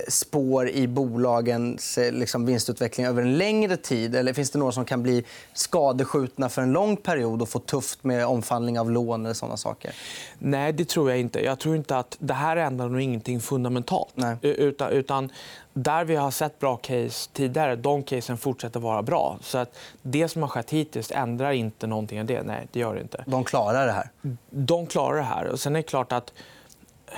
spår 0.07 0.69
i 0.69 0.87
bolagens 0.87 1.97
eh, 1.97 2.11
liksom, 2.11 2.45
vinstutveckling 2.45 3.05
över 3.05 3.21
en 3.21 3.37
längre 3.37 3.77
tid? 3.77 4.15
Eller 4.15 4.33
finns 4.33 4.51
det 4.51 4.59
några 4.59 4.71
som 4.71 4.85
kan 4.85 5.03
bli 5.03 5.23
skadeskjutna 5.53 6.49
för 6.49 6.61
en 6.61 6.71
lång 6.71 6.97
period 6.97 7.41
och 7.41 7.49
få 7.49 7.59
tufft 7.59 8.03
med 8.03 8.25
omfallning 8.25 8.79
av 8.79 8.91
lån 8.91 9.25
eller 9.25 9.33
såna 9.33 9.57
saker? 9.57 9.95
Nej, 10.39 10.73
det 10.73 10.85
tror 10.85 11.09
jag 11.09 11.19
inte. 11.19 11.39
Jag 11.39 11.59
tror 11.59 11.75
inte 11.75 11.97
att 11.97 12.17
det 12.19 12.33
här 12.33 12.57
ändrar 12.57 12.89
nog 12.89 13.01
ingenting 13.01 13.41
fundamentalt. 13.41 14.11
Nej. 14.15 14.37
Utan, 14.41 14.91
utan 14.91 15.31
där 15.73 16.05
vi 16.05 16.15
har 16.15 16.31
sett 16.31 16.59
bra 16.59 16.77
case 16.77 17.29
tidigare, 17.33 17.75
de 17.75 18.03
casen 18.03 18.37
fortsätter 18.37 18.79
vara 18.79 19.01
bra. 19.01 19.37
Så 19.41 19.57
att 19.57 19.77
det 20.01 20.27
som 20.27 20.41
har 20.41 20.49
skett 20.49 20.69
hittills 20.69 21.11
ändrar 21.11 21.51
inte 21.51 21.87
någonting 21.87 22.19
av 22.19 22.25
det. 22.25 22.43
Nej, 22.43 22.67
det 22.71 22.79
gör 22.79 22.95
det 22.95 23.01
inte. 23.01 23.23
De 23.27 23.43
klarar 23.43 23.85
det 23.85 23.91
här? 23.91 24.09
De 24.49 24.87
klarar 24.87 25.17
det 25.17 25.23
här. 25.23 25.45
Och 25.45 25.59
sen 25.59 25.75
är 25.75 25.79
det 25.79 25.83
klart 25.83 26.11
att 26.11 26.33
eh, 27.07 27.13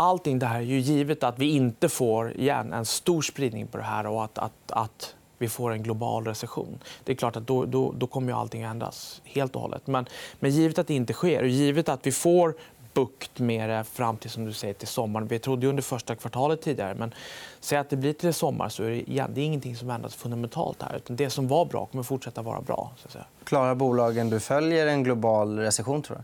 allting 0.00 0.38
det 0.38 0.46
här 0.46 0.56
är 0.58 0.64
ju 0.64 0.78
givet 0.78 1.22
att 1.22 1.38
vi 1.38 1.50
inte 1.50 1.88
får 1.88 2.32
igen 2.32 2.72
en 2.72 2.84
stor 2.84 3.22
spridning 3.22 3.66
på 3.66 3.78
det 3.78 3.84
här 3.84 4.06
och 4.06 4.24
att, 4.24 4.38
att, 4.38 4.52
att 4.66 5.14
vi 5.38 5.48
får 5.48 5.70
en 5.70 5.82
global 5.82 6.24
recession. 6.24 6.78
Det 7.04 7.12
är 7.12 7.16
klart 7.16 7.36
att 7.36 7.46
då, 7.46 7.64
då, 7.64 7.92
då 7.92 8.06
kommer 8.06 8.32
ju 8.32 8.38
allting 8.38 8.62
ändras 8.62 9.22
helt 9.24 9.56
och 9.56 9.62
hållet. 9.62 9.86
Men, 9.86 10.06
men 10.40 10.50
givet 10.50 10.78
att 10.78 10.86
det 10.86 10.94
inte 10.94 11.12
sker 11.12 11.42
och 11.42 11.48
givet 11.48 11.88
att 11.88 12.06
vi 12.06 12.12
får 12.12 12.54
bukt 12.92 13.38
med 13.38 13.70
det 13.70 13.84
fram 13.84 14.16
till, 14.16 14.30
som 14.30 14.44
du 14.44 14.52
säger, 14.52 14.74
till 14.74 14.88
sommaren. 14.88 15.26
Vi 15.26 15.38
trodde 15.38 15.66
under 15.66 15.82
första 15.82 16.14
kvartalet 16.14 16.62
tidigare. 16.62 16.94
Men 16.94 17.14
säg 17.60 17.78
att 17.78 17.90
det 17.90 17.96
blir 17.96 18.12
till 18.12 18.34
sommar 18.34 18.68
så 18.68 18.82
är 18.82 18.90
det, 18.90 19.10
igen, 19.10 19.30
det 19.34 19.40
är 19.40 19.44
ingenting 19.44 19.76
som 19.76 19.90
ändras 19.90 20.14
fundamentalt. 20.14 20.82
här. 20.82 20.96
Utan 20.96 21.16
det 21.16 21.30
som 21.30 21.48
var 21.48 21.64
bra 21.64 21.86
kommer 21.86 22.04
fortsätta 22.04 22.42
vara 22.42 22.60
bra. 22.60 22.90
Så 22.96 23.18
att. 23.18 23.26
Klarar 23.44 23.74
bolagen 23.74 24.30
du 24.30 24.40
följer 24.40 24.86
en 24.86 25.04
global 25.04 25.58
recession? 25.58 26.02
tror 26.02 26.16
du? 26.16 26.22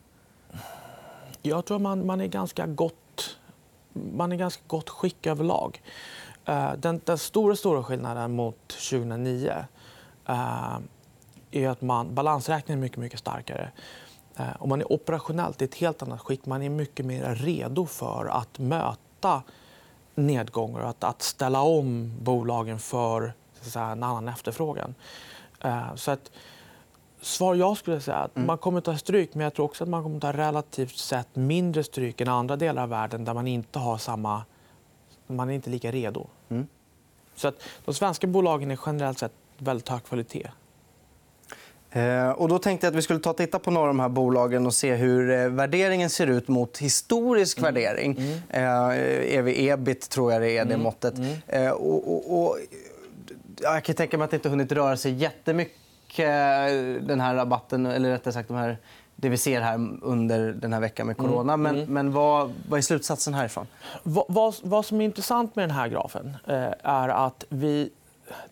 Jag 1.42 1.64
tror 1.64 1.78
man, 1.78 2.06
man 2.06 2.20
är 2.20 2.26
ganska 2.26 2.66
gott 2.66 2.94
man 4.12 4.32
är 4.32 4.36
i 4.36 4.38
ganska 4.38 4.62
gott 4.66 4.88
skick 4.88 5.26
överlag. 5.26 5.82
Eh, 6.44 6.72
den, 6.72 7.00
den 7.04 7.18
stora, 7.18 7.56
stora 7.56 7.82
skillnaden 7.82 8.36
mot 8.36 8.68
2009 8.68 9.54
eh, 10.28 10.78
är 11.50 11.68
att 11.68 11.82
man, 11.82 12.14
balansräkningen 12.14 12.78
är 12.78 12.82
mycket, 12.82 12.98
mycket 12.98 13.18
starkare. 13.18 13.70
Eh, 14.36 14.52
och 14.58 14.68
man 14.68 14.80
är 14.80 14.92
operationellt 14.92 15.62
i 15.62 15.64
ett 15.64 15.74
helt 15.74 16.02
annat 16.02 16.20
skick. 16.20 16.46
Man 16.46 16.62
är 16.62 16.70
mycket 16.70 17.06
mer 17.06 17.34
redo 17.34 17.86
för 17.86 18.26
att 18.26 18.58
möta 18.58 19.42
nedgångar 20.14 20.80
och 20.80 20.88
att, 20.88 21.04
att 21.04 21.22
ställa 21.22 21.60
om 21.60 22.12
bolagen 22.20 22.78
för 22.78 23.32
så 23.54 23.60
att 23.60 23.72
säga, 23.72 23.84
en 23.86 24.02
annan 24.02 24.28
efterfrågan. 24.28 24.94
Så 25.94 26.10
att, 26.10 26.30
svar 27.26 27.54
jag 27.54 27.76
skulle 27.76 28.00
säga 28.00 28.16
att 28.16 28.36
mm. 28.36 28.46
man 28.46 28.58
kommer 28.58 28.78
att 28.78 28.84
ta 28.84 28.96
stryk 28.96 29.34
men 29.34 29.44
jag 29.44 29.54
tror 29.54 29.64
också 29.64 29.84
att 29.84 29.90
man 29.90 30.02
kommer 30.02 30.16
att 30.16 30.22
ta 30.22 30.32
relativt 30.32 30.96
sett 30.96 31.36
mindre 31.36 31.84
stryk 31.84 32.20
än 32.20 32.28
andra 32.28 32.56
delar 32.56 32.82
av 32.82 32.88
världen 32.88 33.24
där 33.24 33.34
man 33.34 33.46
inte 33.46 33.78
har 33.78 33.98
samma... 33.98 34.42
Man 35.26 35.50
är 35.50 35.54
inte 35.54 35.70
lika 35.70 35.90
redo. 35.90 36.26
Mm. 36.48 36.66
Så 37.34 37.48
att 37.48 37.62
de 37.84 37.94
svenska 37.94 38.26
bolagen 38.26 38.70
är 38.70 38.78
generellt 38.86 39.18
sett 39.18 39.32
väldigt 39.58 39.88
hög 39.88 40.04
kvalitet. 40.04 40.50
Eh, 41.90 42.30
och 42.30 42.48
då 42.48 42.58
tänkte 42.58 42.86
jag 42.86 42.92
att 42.92 42.96
vi 42.96 43.02
skulle 43.02 43.20
ta 43.20 43.30
och 43.30 43.36
titta 43.36 43.58
på 43.58 43.70
några 43.70 43.88
av 43.88 43.94
de 43.94 44.00
här 44.00 44.08
bolagen 44.08 44.66
och 44.66 44.74
se 44.74 44.94
hur 44.94 45.30
eh, 45.30 45.48
värderingen 45.48 46.10
ser 46.10 46.26
ut 46.26 46.48
mot 46.48 46.78
historisk 46.78 47.58
mm. 47.58 47.74
värdering. 47.74 48.16
Mm. 48.18 48.38
Eh, 48.48 49.36
ev-ebit 49.36 50.08
tror 50.10 50.32
jag 50.32 50.42
det 50.42 50.50
är, 50.50 50.64
det 50.64 50.74
mm. 50.74 50.82
måttet. 50.82 51.18
Mm. 51.18 51.36
Eh, 51.46 51.70
och, 51.70 52.12
och, 52.12 52.40
och, 52.42 52.58
jag 53.62 53.84
kan 53.84 53.94
tänka 53.94 54.18
mig 54.18 54.24
att 54.24 54.30
det 54.30 54.36
inte 54.36 54.48
hunnit 54.48 54.72
röra 54.72 54.96
sig 54.96 55.12
jättemycket 55.12 55.85
den 56.22 57.20
här 57.20 57.34
rabatten, 57.34 57.86
eller 57.86 58.10
rättare 58.10 58.34
sagt 58.34 58.48
de 58.48 58.56
här, 58.56 58.78
det 59.16 59.28
vi 59.28 59.36
ser 59.36 59.60
här 59.60 59.98
under 60.02 60.52
den 60.52 60.72
här 60.72 60.80
veckan 60.80 61.06
med 61.06 61.16
corona. 61.16 61.52
Mm. 61.52 61.76
Men, 61.76 61.92
men 61.92 62.12
vad, 62.12 62.52
vad 62.68 62.78
är 62.78 62.82
slutsatsen 62.82 63.34
härifrån? 63.34 63.66
Vad, 64.02 64.24
vad, 64.28 64.54
vad 64.62 64.84
som 64.84 65.00
är 65.00 65.04
intressant 65.04 65.56
med 65.56 65.68
den 65.68 65.76
här 65.76 65.88
grafen 65.88 66.36
eh, 66.46 66.72
är 66.82 67.08
att 67.08 67.44
vi 67.48 67.90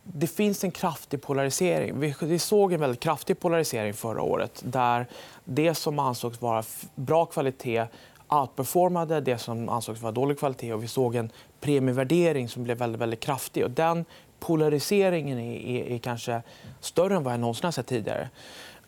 det 0.02 0.26
finns 0.26 0.64
en 0.64 0.71
kraftig 0.71 1.23
polarisering. 1.23 2.14
Vi 2.21 2.38
såg 2.38 2.73
en 2.73 2.80
väldigt 2.80 3.00
kraftig 3.00 3.40
polarisering 3.40 3.94
förra 3.94 4.23
året 4.23 4.62
där 4.66 5.06
det 5.44 5.75
som 5.75 5.99
ansågs 5.99 6.42
vara 6.42 6.62
bra 6.94 7.26
kvalitet 7.26 7.87
outperformade 8.28 9.21
det 9.21 9.38
som 9.38 9.68
ansågs 9.68 10.02
vara 10.02 10.12
dålig 10.12 10.38
kvalitet. 10.38 10.73
Och 10.73 10.83
vi 10.83 10.88
såg 10.88 11.14
en 11.14 11.30
premievärdering 11.61 12.49
som 12.49 12.64
blev 12.64 12.78
väldigt, 12.78 13.00
väldigt 13.00 13.21
kraftig. 13.21 13.64
Och 13.64 13.71
den 13.71 14.04
polariseringen 14.41 15.38
är, 15.38 15.61
är, 15.61 15.95
är 15.95 15.99
kanske 15.99 16.43
större 16.81 17.17
än 17.17 17.23
vad 17.23 17.33
jag 17.33 17.41
någonsin 17.41 17.64
har 17.64 17.73
sett 17.73 17.87
tidigare. 17.87 18.29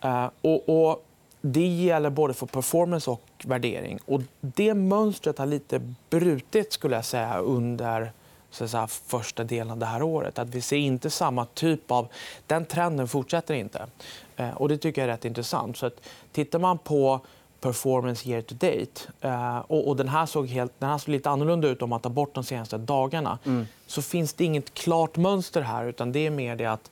Uh, 0.05 0.31
och, 0.41 0.69
och 0.69 1.05
det 1.41 1.67
gäller 1.67 2.11
både 2.11 2.35
för 2.35 2.47
performance 2.47 3.11
och 3.11 3.23
värdering. 3.45 3.99
Och 4.07 4.23
det 4.41 4.75
mönstret 4.75 5.39
har 5.39 5.47
lite 5.47 5.95
brutit 6.11 6.73
skulle 6.73 6.97
jag 6.97 7.05
säga, 7.05 7.39
under 7.39 8.13
så 8.51 8.69
säga, 8.69 8.87
första 8.87 9.45
delen 9.45 9.71
av 9.71 9.79
det 9.79 9.87
här 9.87 10.03
året. 10.03 10.39
Att 10.39 10.49
vi 10.49 10.61
ser 10.61 10.77
inte 10.77 11.11
samma 11.11 11.45
typ 11.45 11.91
av... 11.91 12.09
Den 12.47 12.65
trenden 12.65 13.09
fortsätter 13.09 13.55
inte. 13.55 13.87
Uh, 14.41 14.51
och 14.57 14.69
Det 14.69 14.79
tycker 14.79 15.01
jag 15.03 15.09
är 15.09 15.13
rätt 15.13 15.25
intressant. 15.25 15.77
Så 15.77 15.87
att, 15.87 16.01
tittar 16.33 16.59
man 16.59 16.79
på 16.79 17.21
performance 17.67 18.29
year 18.29 18.43
to 18.43 18.55
date. 18.55 19.01
Eh, 19.21 19.59
och, 19.59 19.89
och 19.89 19.97
den, 19.97 20.09
här 20.09 20.27
såg 20.27 20.47
helt, 20.47 20.73
den 20.79 20.89
här 20.89 20.99
såg 20.99 21.09
lite 21.09 21.31
annorlunda 21.31 21.69
ut 21.69 21.83
om 21.83 21.91
man 21.91 22.01
tar 22.01 22.11
bort 22.11 22.35
de 22.35 22.45
senaste 22.45 22.79
dagarna. 22.79 23.39
Mm. 23.45 23.67
Så 23.87 24.03
finns 24.03 24.33
det 24.33 24.45
inget 24.45 24.75
klart 24.75 25.17
mönster 25.17 25.61
här. 25.61 25.85
utan 25.87 26.13
Det 26.13 26.27
är 26.27 26.31
mer 26.31 26.57
det 26.57 26.67
att 26.67 26.91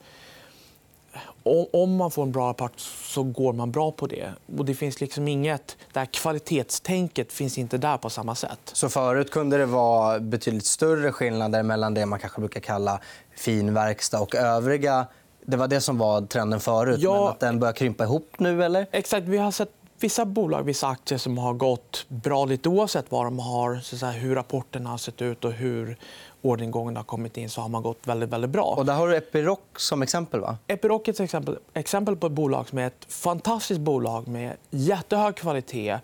om 1.72 1.96
man 1.96 2.10
får 2.10 2.22
en 2.22 2.32
bra 2.32 2.48
rapport 2.48 2.80
så 2.80 3.22
går 3.22 3.52
man 3.52 3.72
bra 3.72 3.92
på 3.92 4.06
det. 4.06 4.32
Och 4.58 4.64
det 4.64 4.74
finns 4.74 5.00
liksom 5.00 5.28
inget... 5.28 5.76
Det 5.92 5.98
här 5.98 6.06
kvalitetstänket 6.06 7.32
finns 7.32 7.58
inte 7.58 7.78
där 7.78 7.96
på 7.96 8.10
samma 8.10 8.34
sätt. 8.34 8.60
Så 8.72 8.88
förut 8.88 9.30
kunde 9.30 9.58
det 9.58 9.66
vara 9.66 10.20
betydligt 10.20 10.66
större 10.66 11.12
skillnader 11.12 11.62
mellan 11.62 11.94
det 11.94 12.06
man 12.06 12.18
kanske 12.18 12.40
brukar 12.40 12.60
kalla 12.60 13.00
fin 13.36 13.74
verkstad 13.74 14.20
och 14.20 14.34
övriga? 14.34 15.06
Det 15.46 15.56
var 15.56 15.68
det 15.68 15.80
som 15.80 15.98
var 15.98 16.20
trenden 16.20 16.60
förut, 16.60 17.00
ja, 17.00 17.20
men 17.20 17.28
att 17.28 17.40
den 17.40 17.60
börjar 17.60 17.72
krympa 17.72 18.04
ihop 18.04 18.28
nu? 18.38 18.64
eller? 18.64 18.86
Exakt. 18.92 19.26
Vi 19.26 19.38
har 19.38 19.50
sett 19.50 19.70
vissa 20.00 20.24
bolag, 20.24 20.62
vissa 20.62 20.88
aktier 20.88 21.18
som 21.18 21.38
har 21.38 21.54
gått 21.54 22.06
bra 22.08 22.44
lite 22.44 22.68
oavsett 22.68 23.10
vad 23.10 23.26
de 23.26 23.38
har, 23.38 23.76
så 23.76 23.96
säga, 23.96 24.12
hur 24.12 24.34
rapporterna 24.34 24.90
har 24.90 24.98
sett 24.98 25.22
ut 25.22 25.44
och 25.44 25.52
hur 25.52 25.96
orderingången 26.42 26.96
har 26.96 27.04
kommit 27.04 27.36
in 27.36 27.50
så 27.50 27.60
har 27.60 27.68
man 27.68 27.82
gått 27.82 28.06
väldigt, 28.06 28.28
väldigt 28.28 28.50
bra. 28.50 28.74
Och 28.78 28.86
där 28.86 28.94
har 28.94 29.08
du 29.08 29.16
Epiroc 29.16 29.58
som 29.76 30.02
exempel. 30.02 30.40
va? 30.40 30.58
Epiroc 30.66 31.02
är 31.08 31.12
ett 31.12 31.20
exempel, 31.20 31.58
exempel 31.74 32.16
på 32.16 32.26
ett 32.26 32.32
bolag 32.32 32.68
som 32.68 32.78
är 32.78 32.86
ett 32.86 33.06
fantastiskt 33.08 33.80
bolag 33.80 34.28
med 34.28 34.56
jättehög 34.70 35.36
kvalitet. 35.36 35.98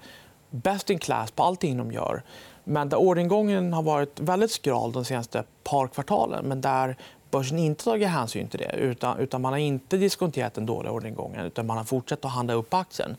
Best 0.51 0.91
in 0.91 0.99
class 0.99 1.31
på 1.31 1.43
allting 1.43 1.77
de 1.77 1.93
gör. 1.93 2.23
Men 2.65 2.89
där 2.89 2.97
orderingången 2.97 3.73
har 3.73 3.83
varit 3.83 4.21
väldigt 4.21 4.51
skral 4.51 4.93
de 4.93 5.05
senaste 5.05 5.45
par 5.65 5.89
kvartalen. 5.89 6.45
Men 6.45 6.61
där 6.61 6.97
börsen 7.31 7.59
inte 7.59 7.85
tagit 7.85 8.09
hänsyn 8.09 8.49
till 8.49 8.59
det. 8.59 8.77
Utan, 8.77 9.19
utan 9.19 9.41
man 9.41 9.53
har 9.53 9.59
inte 9.59 9.97
diskonterat 9.97 10.55
den 10.55 10.67
dåliga 10.67 10.93
orderingången. 10.93 11.47
Utan 11.47 11.67
man 11.67 11.77
har 11.77 11.85
fortsatt 11.85 12.25
att 12.25 12.31
handla 12.31 12.55
upp 12.55 12.75
aktien. 12.75 13.17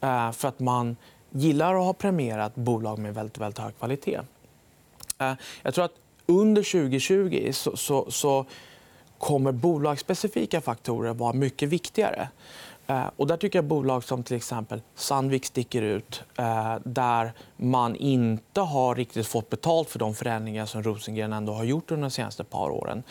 Eh, 0.00 0.32
för 0.32 0.48
att 0.48 0.60
man 0.60 0.96
gillar 1.30 1.74
att 1.74 1.84
ha 1.84 1.92
premierat 1.92 2.54
bolag 2.54 2.98
med 2.98 3.14
väldigt, 3.14 3.38
väldigt 3.38 3.58
hög 3.58 3.78
kvalitet. 3.78 4.20
Eh, 5.18 5.32
jag 5.62 5.74
tror 5.74 5.84
att 5.84 5.94
under 6.26 6.62
2020 6.62 7.50
så, 7.52 7.76
så, 7.76 8.10
så 8.10 8.46
kommer 9.18 9.52
bolagsspecifika 9.52 10.60
faktorer 10.60 11.14
vara 11.14 11.32
mycket 11.32 11.68
viktigare. 11.68 12.28
Eh, 12.86 13.10
och 13.16 13.26
där 13.26 13.36
tycker 13.36 13.58
jag 13.58 13.64
bolag 13.64 14.04
som 14.04 14.22
till 14.22 14.36
exempel 14.36 14.80
Sandvik 14.94 15.44
sticker 15.44 15.82
ut 15.82 16.22
eh, 16.38 16.76
där 16.84 17.32
man 17.56 17.96
inte 17.96 18.60
har 18.60 18.94
riktigt 18.94 19.26
fått 19.26 19.50
betalt 19.50 19.90
för 19.90 19.98
de 19.98 20.14
förändringar 20.14 20.66
som 20.66 20.82
Rosengren 20.82 21.32
ändå 21.32 21.52
har 21.52 21.64
gjort 21.64 21.90
under 21.90 22.02
de 22.02 22.10
senaste 22.10 22.44
par 22.44 22.70
åren. 22.70 23.02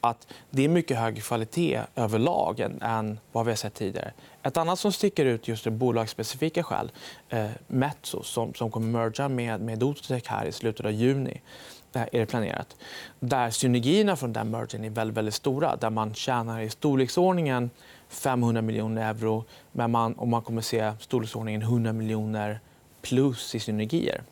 Att 0.00 0.26
det 0.50 0.64
är 0.64 0.68
mycket 0.68 0.98
högre 0.98 1.20
kvalitet 1.20 1.80
överlag 1.94 2.60
än 2.80 3.20
vad 3.32 3.44
vi 3.44 3.50
har 3.50 3.56
sett 3.56 3.74
tidigare. 3.74 4.12
Ett 4.42 4.56
annat 4.56 4.78
som 4.78 4.92
sticker 4.92 5.24
ut 5.24 5.48
just 5.48 5.66
av 5.66 5.72
bolagsspecifika 5.72 6.62
skäl 6.62 6.92
eh, 7.28 7.46
Metso 7.66 8.22
som, 8.22 8.54
som 8.54 8.70
kommer 8.70 8.86
merga 8.86 9.28
med, 9.28 9.60
med 9.60 9.82
Outotec 9.82 10.26
här 10.26 10.44
i 10.44 10.52
slutet 10.52 10.86
av 10.86 10.92
juni 10.92 11.40
eh, 11.92 12.02
är 12.02 12.08
det 12.20 12.26
planerat. 12.26 12.76
Där 13.20 13.50
synergierna 13.50 14.16
från 14.16 14.32
den 14.32 14.50
mergen 14.50 14.84
är 14.84 14.90
väldigt, 14.90 15.16
väldigt 15.16 15.34
stora. 15.34 15.76
Där 15.76 15.90
man 15.90 16.14
tjänar 16.14 16.60
i 16.60 16.70
storleksordningen 16.70 17.70
500 18.08 18.62
miljoner 18.62 19.10
euro 19.10 19.44
men 19.72 19.90
man, 19.90 20.12
och 20.12 20.28
man 20.28 20.42
kommer 20.42 20.62
se 20.62 20.92
storleksordningen 21.00 21.62
100 21.62 21.92
miljoner 21.92 22.60
plus 23.02 23.54
i 23.54 23.60
synergier. 23.60 24.22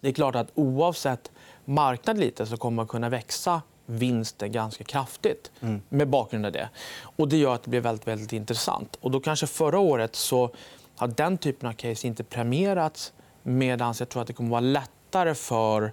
Det 0.00 0.08
är 0.08 0.12
klart 0.12 0.34
att 0.34 0.50
oavsett 0.54 1.30
marknad 1.64 2.18
lite 2.18 2.46
så 2.46 2.56
kommer 2.56 2.76
man 2.76 2.86
kunna 2.86 3.08
växa 3.08 3.62
vinsten 3.86 4.52
ganska 4.52 4.84
kraftigt 4.84 5.50
mm. 5.60 5.82
med 5.88 6.08
bakgrund 6.08 6.46
av 6.46 6.52
det. 6.52 6.68
Och 7.16 7.28
det 7.28 7.36
gör 7.36 7.54
att 7.54 7.62
det 7.62 7.70
blir 7.70 7.80
väldigt, 7.80 8.08
väldigt 8.08 8.32
intressant. 8.32 8.98
Och 9.00 9.10
då 9.10 9.20
kanske 9.20 9.46
förra 9.46 9.78
året 9.78 10.16
så 10.16 10.50
har 10.96 11.08
den 11.08 11.38
typen 11.38 11.68
av 11.68 11.72
case 11.72 12.06
inte 12.06 12.24
premierats 12.24 13.12
medan 13.42 13.94
jag 13.98 14.08
tror 14.08 14.22
att 14.22 14.26
det 14.26 14.32
kommer 14.32 14.50
vara 14.50 14.60
lättare 14.60 15.34
för 15.34 15.92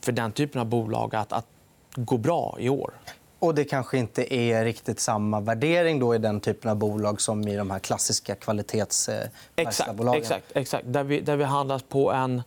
för 0.00 0.12
den 0.12 0.32
typen 0.32 0.60
av 0.60 0.66
bolag 0.66 1.14
att, 1.14 1.32
att 1.32 1.46
gå 1.94 2.16
bra 2.16 2.56
i 2.58 2.68
år. 2.68 2.92
Och 3.38 3.54
det 3.54 3.64
kanske 3.64 3.98
inte 3.98 4.34
är 4.34 4.64
riktigt 4.64 5.00
samma 5.00 5.40
värdering 5.40 5.98
då 5.98 6.14
i 6.14 6.18
den 6.18 6.40
typen 6.40 6.70
av 6.70 6.76
bolag 6.76 7.20
som 7.20 7.48
i 7.48 7.56
de 7.56 7.70
här 7.70 7.78
klassiska 7.78 8.34
kvalitetsbolagen? 8.34 10.22
Exakt, 10.22 10.44
exakt. 10.54 10.84
Där, 10.86 11.04
vi, 11.04 11.20
där 11.20 11.36
vi 11.36 11.44
handlas 11.44 11.82
på 11.82 12.12
en 12.12 12.42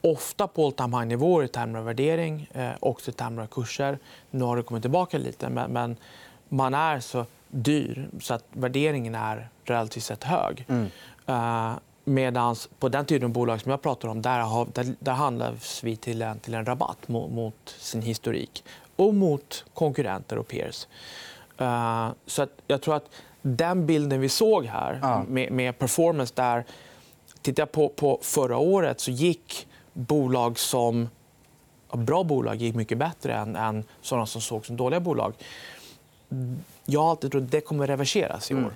ofta 0.00 0.46
på 0.46 0.66
all 0.66 0.72
time 0.72 0.96
high-nivåer 0.96 1.44
i 1.44 1.48
termer 1.48 1.78
av 1.78 1.84
värdering 1.84 2.48
eh, 2.54 2.70
och 2.80 3.08
i 3.08 3.12
termer 3.12 3.42
av 3.42 3.46
kurser. 3.46 3.98
Nu 4.30 4.44
har 4.44 4.56
det 4.56 4.62
kommit 4.62 4.82
tillbaka 4.82 5.18
lite, 5.18 5.48
men, 5.48 5.96
man 6.48 6.74
är 6.74 7.00
så 7.00 7.26
dyr 7.48 8.08
så 8.20 8.34
att 8.34 8.44
värderingen 8.52 9.14
är 9.14 9.48
relativt 9.64 10.04
sett 10.04 10.24
hög. 10.24 10.66
Mm. 10.68 10.90
Uh, 11.28 11.78
Medan 12.06 12.56
på 12.78 12.88
den 12.88 13.04
typen 13.04 13.24
av 13.24 13.32
bolag 13.32 13.60
som 13.60 13.70
jag 13.70 13.82
pratar 13.82 14.08
om 14.08 14.22
där, 14.22 14.40
har, 14.40 14.66
där, 14.72 14.94
där 14.98 15.12
handlas 15.12 15.84
vi 15.84 15.96
till 15.96 16.22
en, 16.22 16.38
till 16.38 16.54
en 16.54 16.64
rabatt 16.64 17.08
mot, 17.08 17.32
mot 17.32 17.76
sin 17.78 18.02
historik 18.02 18.64
och 18.96 19.14
mot 19.14 19.64
konkurrenter 19.74 20.38
och 20.38 20.48
peers. 20.48 20.86
Uh, 21.60 22.08
så 22.26 22.42
att 22.42 22.50
jag 22.66 22.82
tror 22.82 22.96
att 22.96 23.10
den 23.42 23.86
bilden 23.86 24.20
vi 24.20 24.28
såg 24.28 24.64
här 24.66 25.24
med, 25.28 25.52
med, 25.52 25.78
performance 25.78 26.32
där... 26.36 26.64
Tittar 27.44 27.60
jag 27.60 27.72
på, 27.72 27.88
på 27.88 28.18
förra 28.22 28.56
året 28.58 29.00
så 29.00 29.10
gick 29.10 29.66
bolag 29.92 30.58
som... 30.58 31.08
Bra 31.92 32.24
bolag 32.24 32.56
gick 32.56 32.74
mycket 32.74 32.98
bättre 32.98 33.34
än, 33.34 33.56
än 33.56 33.84
sådana 34.00 34.26
som 34.26 34.40
såg 34.40 34.66
som 34.66 34.76
dåliga 34.76 35.00
bolag. 35.00 35.34
Jag 36.84 37.00
har 37.02 37.10
alltid 37.10 37.32
trott 37.32 37.42
att 37.42 37.50
det 37.50 37.60
kommer 37.60 37.86
reverseras 37.86 38.50
i 38.50 38.54
år. 38.54 38.58
Mm. 38.58 38.72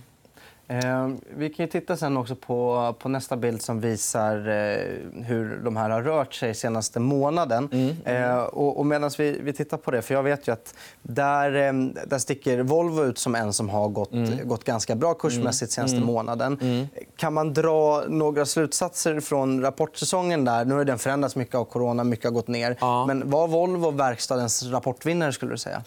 Eh, 0.70 1.08
vi 1.36 1.50
kan 1.50 1.68
titta 1.68 1.96
sen 1.96 2.16
också 2.16 2.36
på, 2.36 2.94
på 2.98 3.08
nästa 3.08 3.36
bild 3.36 3.62
som 3.62 3.80
visar 3.80 4.48
eh, 4.48 5.24
hur 5.24 5.60
de 5.64 5.76
här 5.76 5.90
har 5.90 6.02
rört 6.02 6.34
sig 6.34 6.54
senaste 6.54 7.00
månaden. 7.00 7.68
Mm. 7.72 7.96
Mm. 8.04 8.30
Eh, 8.30 8.38
och, 8.38 8.78
och 8.78 8.86
medan 8.86 9.10
vi, 9.18 9.38
vi 9.42 9.52
tittar 9.52 9.76
på 9.76 9.90
det, 9.90 10.02
för 10.02 10.14
jag 10.14 10.22
vet 10.22 10.48
ju 10.48 10.52
att 10.52 10.74
där, 11.02 11.54
eh, 11.54 11.72
där 12.06 12.18
sticker 12.18 12.62
Volvo 12.62 13.04
ut 13.04 13.18
som 13.18 13.34
en 13.34 13.52
som 13.52 13.68
har 13.68 13.88
gått, 13.88 14.12
mm. 14.12 14.48
gått 14.48 14.64
ganska 14.64 14.94
bra 14.94 15.14
kursmässigt 15.14 15.72
senaste 15.72 15.96
mm. 15.96 16.06
månaden. 16.06 16.58
Mm. 16.60 16.86
Kan 17.16 17.34
man 17.34 17.54
dra 17.54 18.04
några 18.08 18.46
slutsatser 18.46 19.20
från 19.20 19.62
rapportsäsongen? 19.62 20.44
där? 20.44 20.64
Nu 20.64 20.74
har 20.74 20.84
den 20.84 20.98
förändrats 20.98 21.36
mycket 21.36 21.54
av 21.54 21.64
corona, 21.64 22.04
mycket 22.04 22.24
har 22.24 22.32
gått 22.32 22.48
ner. 22.48 22.76
Ja. 22.80 23.06
Men 23.06 23.30
var 23.30 23.48
Volvo 23.48 23.90
verkstadens 23.90 24.62
rapportvinnare? 24.62 25.32
skulle 25.32 25.50
du 25.52 25.58
säga? 25.58 25.82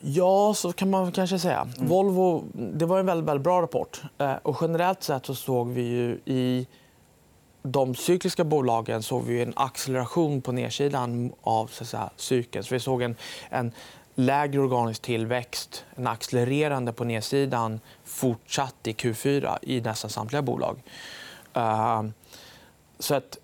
Ja, 0.00 0.54
så 0.54 0.72
kan 0.72 0.90
man 0.90 1.12
kanske 1.12 1.38
säga. 1.38 1.68
Mm. 1.76 1.88
Volvo, 1.88 2.44
det 2.52 2.86
var 2.86 2.98
en 2.98 3.06
väldigt, 3.06 3.28
väldigt 3.28 3.44
bra 3.44 3.62
rapport. 3.62 4.02
Eh, 4.18 4.34
och 4.42 4.56
generellt 4.60 5.02
sett 5.02 5.26
så 5.26 5.34
såg 5.34 5.68
vi 5.68 5.82
ju 5.82 6.20
i 6.24 6.66
de 7.62 7.94
cykliska 7.94 8.44
bolagen 8.44 9.02
såg 9.02 9.24
vi 9.24 9.42
en 9.42 9.52
acceleration 9.56 10.42
på 10.42 10.52
nedsidan 10.52 11.32
av 11.42 11.66
så 11.66 11.84
säga, 11.84 12.10
cykeln. 12.16 12.64
Så 12.64 12.74
vi 12.74 12.80
såg 12.80 13.02
en, 13.02 13.16
en 13.48 13.72
lägre 14.14 14.60
organisk 14.60 15.02
tillväxt, 15.02 15.84
en 15.94 16.06
accelererande 16.06 16.92
på 16.92 17.04
nedsidan 17.04 17.80
fortsatt 18.04 18.74
i 18.86 18.92
Q4 18.92 19.58
i 19.62 19.80
nästan 19.80 20.10
samtliga 20.10 20.42
bolag. 20.42 20.82
Uh, 21.56 22.02
så 22.98 23.14
att 23.14 23.38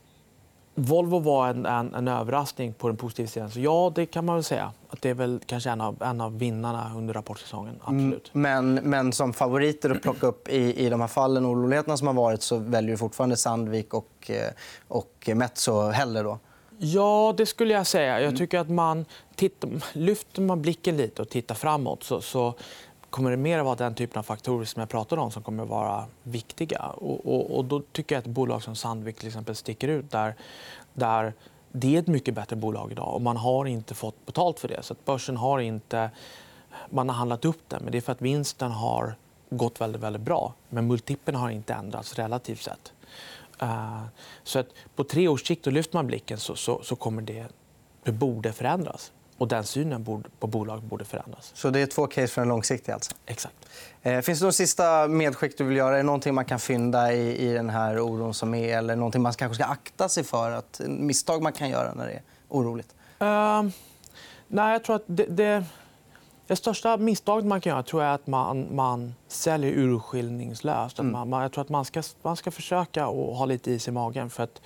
Volvo 0.75 1.19
var 1.19 1.49
en, 1.49 1.67
en, 1.67 1.95
en, 1.95 2.09
överraskning 2.09 2.73
på 2.73 2.89
den 2.89 2.97
positiva 2.97 3.29
sidan. 3.29 3.51
Så 3.51 3.61
ja, 3.61 3.93
det 3.95 4.07
kan 4.07 4.25
man 4.25 4.35
väl 4.35 4.45
säga. 4.45 4.73
Att 4.91 5.03
det 5.03 5.11
är 5.11 5.15
väl 5.15 5.41
kanske 5.47 5.71
en 5.71 5.81
av, 5.81 6.03
en 6.03 6.21
av 6.21 6.39
vinnarna 6.39 6.93
under 6.97 7.15
rapportsäsongen. 7.15 7.81
Mm, 7.89 8.07
Absolut. 8.07 8.31
Men, 8.33 8.75
men 8.75 9.13
som 9.13 9.33
favoriter 9.33 9.91
att 9.91 10.03
plocka 10.03 10.27
upp 10.27 10.49
i, 10.49 10.87
i 10.87 10.89
de 10.89 11.01
här 11.01 11.09
fallen 11.09 11.45
och 11.45 11.51
oroligheterna 11.51 11.97
som 11.97 12.07
har 12.07 12.15
varit 12.15 12.43
så 12.43 12.57
väljer 12.57 12.91
du 12.91 12.97
fortfarande 12.97 13.37
Sandvik 13.37 13.95
och, 13.95 14.31
eh, 14.31 14.53
och 14.89 15.31
Metso 15.35 15.91
hellre 15.91 16.23
då? 16.23 16.39
Ja, 16.79 17.35
det 17.37 17.47
skulle 17.47 17.75
jag 17.75 17.87
säga. 17.87 18.21
Jag 18.21 18.37
tycker 18.37 18.59
att 18.59 18.71
man 18.71 19.05
tittar, 19.35 19.71
lyfter 19.93 20.43
man 20.43 20.63
blicken 20.63 20.97
lite 20.97 21.23
och 21.23 21.29
tittar 21.29 21.55
framåt 21.55 22.03
så, 22.03 22.21
så 22.21 22.55
kommer 23.13 23.31
det 23.31 23.37
mer 23.37 23.61
vara 23.61 23.75
den 23.75 23.95
typen 23.95 24.19
av 24.19 24.23
faktorer 24.23 24.65
som 24.65 24.81
jag 24.81 24.89
pratade 24.89 25.23
om 25.23 25.31
som 25.31 25.43
kommer 25.43 25.65
vara 25.65 26.05
viktiga. 26.23 26.83
Och, 26.83 27.35
och, 27.35 27.59
och 27.59 27.65
då 27.65 27.83
tycker 27.93 28.15
jag 28.15 28.21
att 28.21 28.27
ett 28.27 28.33
bolag 28.33 28.63
som 28.63 28.77
Sandvik 28.77 29.19
till 29.19 29.27
exempel 29.27 29.55
sticker 29.55 29.89
ut. 29.89 30.11
Där, 30.11 30.35
där 30.95 31.33
det 31.73 31.97
är 31.97 32.01
ett 32.01 32.07
mycket 32.07 32.35
bättre 32.35 32.57
bolag 32.57 32.93
idag 32.93 33.15
och 33.15 33.23
man 33.23 33.37
har 33.37 33.67
inte 33.67 33.95
fått 33.95 34.27
betalt 34.27 34.61
för 34.61 34.69
det. 34.69 34.83
Så 34.83 34.93
att 34.93 35.05
börsen 35.05 35.37
har 35.37 35.59
inte... 35.59 36.11
Man 36.91 37.09
har 37.09 37.17
handlat 37.17 37.45
upp 37.45 37.69
den, 37.69 37.83
men 37.83 37.93
det 37.93 37.99
är 37.99 38.03
för 38.03 38.13
att 38.13 38.23
vinsten 38.23 38.71
har 38.71 39.15
gått 39.51 39.81
väldigt, 39.81 40.03
väldigt 40.03 40.23
bra. 40.23 40.55
Men 40.69 40.87
multipeln 40.87 41.37
har 41.37 41.51
inte 41.51 41.75
ändrats 41.75 42.15
relativt 42.15 42.63
sett. 42.63 42.93
Uh, 43.63 44.03
så 44.43 44.59
att 44.59 44.69
på 44.97 45.05
tre 45.05 45.29
års 45.29 45.47
sikt 45.47 45.67
lyfter 45.67 45.97
man 45.97 46.07
blicken 46.07 46.39
så, 46.39 46.57
så, 46.57 46.83
så 46.83 46.97
kommer 46.97 47.23
det, 47.23 47.47
det 48.03 48.13
borde 48.13 48.53
förändras. 48.53 49.13
Och 49.43 49.49
den 49.49 49.65
synen 49.65 50.05
på 50.39 50.47
bolag 50.47 50.83
borde 50.83 51.05
förändras. 51.05 51.53
Så 51.55 51.71
det 51.71 51.81
är 51.81 51.87
två 51.87 52.07
case 52.07 52.27
för 52.27 52.43
en 52.43 52.49
långsiktig? 52.49 52.93
Alltså. 52.93 53.11
Exakt. 53.27 53.55
Eh, 54.03 54.21
finns 54.21 54.39
det 54.41 54.47
något 54.47 54.55
sista 54.55 55.09
medskick 55.09 55.59
du 55.59 55.65
vill 55.65 55.77
göra? 55.77 55.93
Är 55.93 55.97
det 55.97 56.03
någonting 56.03 56.35
man 56.35 56.45
kan 56.45 56.59
fynda 56.59 57.13
i, 57.13 57.49
i 57.49 57.53
den 57.53 57.71
här 57.71 58.01
oron 58.01 58.35
som 58.35 58.55
är? 58.55 58.79
Eller 58.79 58.97
någonting 58.97 59.23
man 59.23 59.33
kanske 59.33 59.55
ska 59.55 59.65
akta 59.65 60.09
sig 60.09 60.25
för? 60.25 60.51
Att, 60.51 60.81
misstag 60.87 61.43
man 61.43 61.53
kan 61.53 61.69
göra 61.71 61.95
när 61.95 62.07
det 62.07 62.13
är 62.13 62.23
oroligt? 62.49 62.95
Uh, 63.23 63.73
nej, 64.49 64.73
jag 64.73 64.85
tror 64.85 64.97
att 64.97 65.05
det, 65.07 65.25
det, 65.25 65.65
det, 66.47 66.57
största 66.57 66.97
misstaget 66.97 67.47
man 67.47 67.61
kan 67.61 67.71
göra 67.71 67.83
tror 67.83 68.03
jag 68.03 68.11
är 68.11 68.15
att 68.15 68.27
man, 68.27 68.67
man 68.75 69.15
säljer 69.29 69.73
urskillningslöst. 69.73 70.99
Mm. 70.99 71.13
man, 71.13 71.29
man, 71.29 71.43
jag 71.43 71.53
tror 71.53 71.63
att 71.63 71.71
man 71.71 71.85
ska, 71.85 72.03
man 72.23 72.37
ska 72.37 72.51
försöka 72.51 73.05
ha 73.05 73.45
lite 73.45 73.71
is 73.71 73.89
i 73.89 73.91
magen. 73.91 74.31
För 74.31 74.43
att 74.43 74.61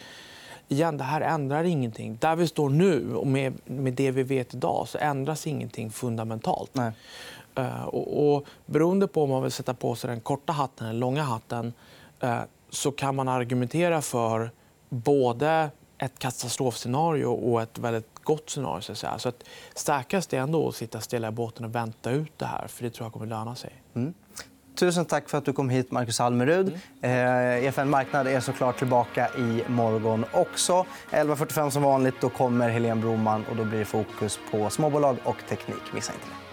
igen, 0.68 0.96
det 0.96 1.04
här 1.04 1.20
ändrar 1.20 1.64
ingenting. 1.64 2.18
Där 2.20 2.36
vi 2.36 2.48
står 2.48 2.70
nu 2.70 3.14
och 3.14 3.26
med, 3.26 3.54
med 3.64 3.92
det 3.92 4.10
vi 4.10 4.22
vet 4.22 4.54
idag 4.54 4.88
så 4.88 4.98
ändras 4.98 5.46
ingenting 5.46 5.90
fundamentalt. 5.90 6.70
Nej. 6.74 6.92
Uh, 7.58 7.84
och, 7.84 8.34
och, 8.34 8.46
beroende 8.66 9.06
på 9.06 9.22
om 9.22 9.30
man 9.30 9.42
vill 9.42 9.52
sätta 9.52 9.74
på 9.74 9.94
sig 9.94 10.10
den 10.10 10.20
korta 10.20 10.52
hatten 10.52 10.86
eller 10.86 11.00
långa 11.00 11.22
hatten 11.22 11.72
uh, 12.24 12.40
så 12.70 12.92
kan 12.92 13.16
man 13.16 13.28
argumentera 13.28 14.02
för 14.02 14.50
både 14.88 15.70
ett 15.98 16.18
katastrofscenario 16.18 17.26
och 17.26 17.62
ett 17.62 17.78
väldigt 17.78 18.08
gott 18.22 18.50
scenario. 18.50 18.80
Så 18.80 18.92
att 18.92 18.98
säga. 18.98 19.18
Så 19.18 19.28
att 19.28 19.44
starkast 19.74 20.32
är 20.32 20.38
ändå 20.38 20.68
att 20.68 20.76
sitta 20.76 21.00
stilla 21.00 21.28
i 21.28 21.30
båten 21.30 21.64
och 21.64 21.74
vänta 21.74 22.10
ut 22.10 22.38
det 22.38 22.46
här. 22.46 22.68
för 22.68 22.84
Det 22.84 22.90
tror 22.90 23.04
jag 23.06 23.12
kommer 23.12 23.26
löna 23.26 23.54
sig. 23.54 23.72
Mm. 23.94 24.14
Tusen 24.76 25.04
tack 25.04 25.28
för 25.28 25.38
att 25.38 25.44
du 25.44 25.52
kom 25.52 25.70
hit, 25.70 25.90
Marcus 25.90 26.20
Almerud. 26.20 26.80
Mm. 27.02 27.58
Eh, 27.60 27.64
EFN 27.64 27.90
Marknad 27.90 28.26
är 28.26 28.40
såklart 28.40 28.78
tillbaka 28.78 29.28
i 29.38 29.62
morgon 29.66 30.24
också. 30.32 30.86
11.45 31.10 31.70
som 31.70 31.82
vanligt. 31.82 32.14
Då 32.20 32.28
kommer 32.28 32.68
Helene 32.68 33.00
Broman 33.00 33.44
och 33.50 33.56
då 33.56 33.64
blir 33.64 33.78
det 33.78 33.84
fokus 33.84 34.38
på 34.50 34.70
småbolag 34.70 35.16
och 35.24 35.36
teknik. 35.48 35.82
Missa 35.92 36.12
inte 36.12 36.26
det. 36.26 36.45